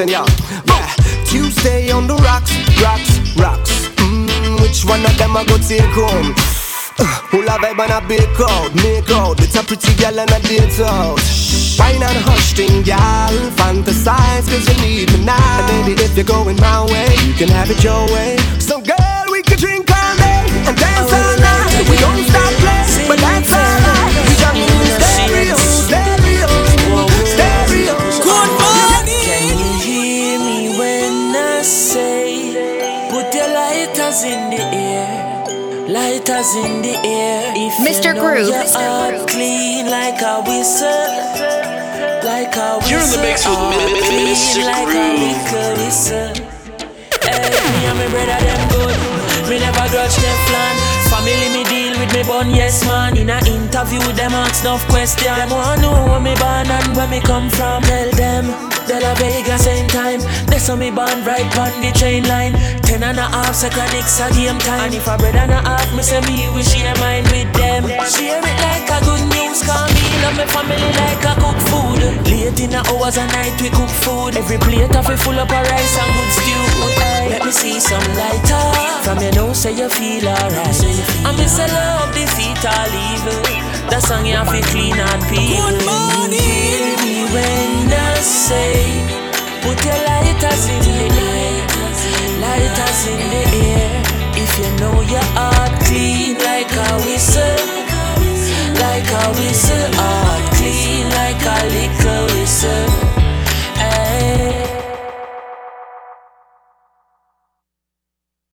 Listen, 0.00 0.14
y'all. 0.14 0.64
Yeah. 0.64 0.94
Tuesday 1.26 1.90
on 1.90 2.06
the 2.06 2.14
rocks, 2.24 2.56
rocks, 2.80 3.36
rocks. 3.36 3.88
Mm, 4.00 4.58
which 4.62 4.82
one 4.86 5.04
of 5.04 5.12
them 5.18 5.36
I 5.36 5.44
go 5.44 5.58
take 5.58 5.92
home? 5.92 6.32
Uh, 6.98 7.04
Who 7.28 7.44
la 7.44 7.58
vibe 7.58 7.84
and 7.84 7.92
a 7.92 8.00
big 8.08 8.24
out, 8.40 8.74
make 8.76 9.10
out 9.10 9.40
It's 9.40 9.56
a 9.56 9.62
pretty 9.62 9.94
girl 9.96 10.20
and 10.20 10.30
a 10.30 10.40
date 10.40 10.80
out 10.80 11.20
Wine 11.78 12.02
and 12.02 12.20
hush 12.28 12.52
thing, 12.52 12.82
gal 12.82 13.32
Fantasize 13.56 14.48
cause 14.48 14.68
you 14.68 14.76
need 14.84 15.12
me 15.12 15.24
now 15.24 15.36
And 15.68 15.86
baby, 15.86 16.02
if 16.02 16.16
you're 16.16 16.24
going 16.24 16.56
my 16.56 16.84
way 16.84 17.08
You 17.24 17.32
can 17.32 17.48
have 17.48 17.70
it 17.70 17.82
your 17.82 18.04
way 18.12 18.36
So 18.58 18.79
Groove. 38.40 38.54
your 38.54 38.64
Mr. 38.64 39.28
clean 39.28 39.90
like 39.90 40.22
a 40.22 40.40
whistle, 40.40 40.88
like 42.24 42.56
a 42.56 42.78
whistle. 42.78 42.90
You're 42.90 43.04
in 43.04 43.10
the 43.10 43.20
mix 43.20 43.44
with 43.44 43.58
Mr. 44.08 44.64
Like 44.64 44.86
Groove. 44.86 45.52
a 45.52 45.76
whistle. 45.76 46.32
Hey, 47.20 47.52
me 47.52 47.84
and 47.84 47.98
my 47.98 48.08
brother 48.08 48.40
them 48.40 48.68
good. 48.72 49.50
Me 49.50 49.58
never 49.58 49.88
grudge 49.92 50.16
them 50.16 50.38
plan. 50.48 50.79
Me 52.22 52.28
bun, 52.28 52.50
yes 52.50 52.84
man. 52.86 53.16
In 53.16 53.30
a 53.30 53.38
interview, 53.46 54.00
them 54.12 54.32
ask 54.32 54.62
enough 54.62 54.86
question. 54.88 55.34
Them 55.34 55.50
want 55.50 55.80
know 55.80 55.92
where 55.92 56.20
me 56.20 56.34
born 56.36 56.68
and 56.68 56.96
where 56.96 57.08
me 57.08 57.20
come 57.20 57.48
from. 57.50 57.82
Tell 57.82 58.10
them. 58.12 58.70
De 58.86 58.98
La 58.98 59.14
Vega 59.14 59.56
same 59.56 59.86
time 59.86 60.18
They 60.48 60.58
saw 60.58 60.74
me 60.74 60.90
born 60.90 61.22
right 61.22 61.46
on 61.58 61.70
the 61.80 61.92
train 61.92 62.26
line 62.26 62.54
Ten 62.82 63.04
and 63.04 63.18
a 63.18 63.28
half 63.28 63.54
seconds 63.54 64.18
a 64.18 64.26
game 64.34 64.58
time 64.58 64.86
And 64.86 64.94
if 64.94 65.06
I 65.06 65.16
bread 65.16 65.36
and 65.36 65.52
a 65.52 65.60
half 65.62 65.94
me 65.94 66.02
say 66.02 66.20
me 66.22 66.50
we 66.50 66.64
share 66.64 66.96
mine 66.96 67.22
with 67.30 67.52
them 67.54 67.84
Share 68.10 68.42
it 68.42 68.58
like 68.66 68.90
a 68.90 68.98
good 69.04 69.19
news 69.50 69.62
Call 69.66 69.86
me 69.90 70.04
love 70.22 70.36
me 70.38 70.46
family 70.46 70.90
like 71.02 71.24
a 71.26 71.34
cook 71.42 71.58
food. 71.70 72.00
Late 72.30 72.60
in 72.60 72.70
the 72.70 72.80
hours 72.90 73.18
of 73.18 73.26
night 73.34 73.54
we 73.60 73.68
cook 73.70 73.90
food. 73.90 74.36
Every 74.38 74.58
plate 74.58 74.94
of 74.94 75.08
it 75.10 75.18
full 75.18 75.38
up 75.38 75.50
of 75.50 75.66
rice 75.66 75.96
and 75.98 76.10
good 76.14 76.32
stew. 76.38 76.62
Let 77.30 77.44
me 77.44 77.50
see 77.50 77.80
some 77.80 78.06
lighter. 78.14 78.64
From 79.02 79.18
your 79.18 79.32
nose 79.34 79.58
say 79.58 79.74
you 79.74 79.88
feel 79.88 80.28
alright. 80.28 80.78
I'm 81.26 81.36
miss 81.36 81.58
a 81.58 81.66
love 81.66 82.14
defeat 82.14 82.62
all 82.62 82.94
evil. 83.10 83.42
That 83.90 84.02
song 84.06 84.26
you 84.26 84.36
have 84.38 84.50
to 84.50 84.62
clean 84.70 84.94
and 84.94 85.22
peel. 85.26 85.58
Good 85.58 85.82
morning. 85.82 87.26
when 87.34 87.90
I 87.90 88.20
say 88.22 89.02
Put 89.62 89.78
your 89.84 90.00
lighters 90.06 90.64
in 90.70 90.80
the 90.86 91.06
air. 91.10 91.66
Lighters 92.38 93.00
in 93.10 93.20
the 93.34 93.42
air. 93.66 93.90
If 94.42 94.52
you 94.58 94.70
know 94.78 95.00
your 95.02 95.26
heart 95.34 95.74
clean 95.84 96.38
like 96.38 96.70
a 96.70 96.88
whistle 97.04 97.89
like 98.74 99.08
a 99.10 99.24
whistle, 99.38 99.90
or 100.06 100.38
clean 100.54 101.08
like 101.10 101.42
a 101.42 101.58
little 101.74 102.24
whistle. 102.34 102.90
Hey. 103.76 104.69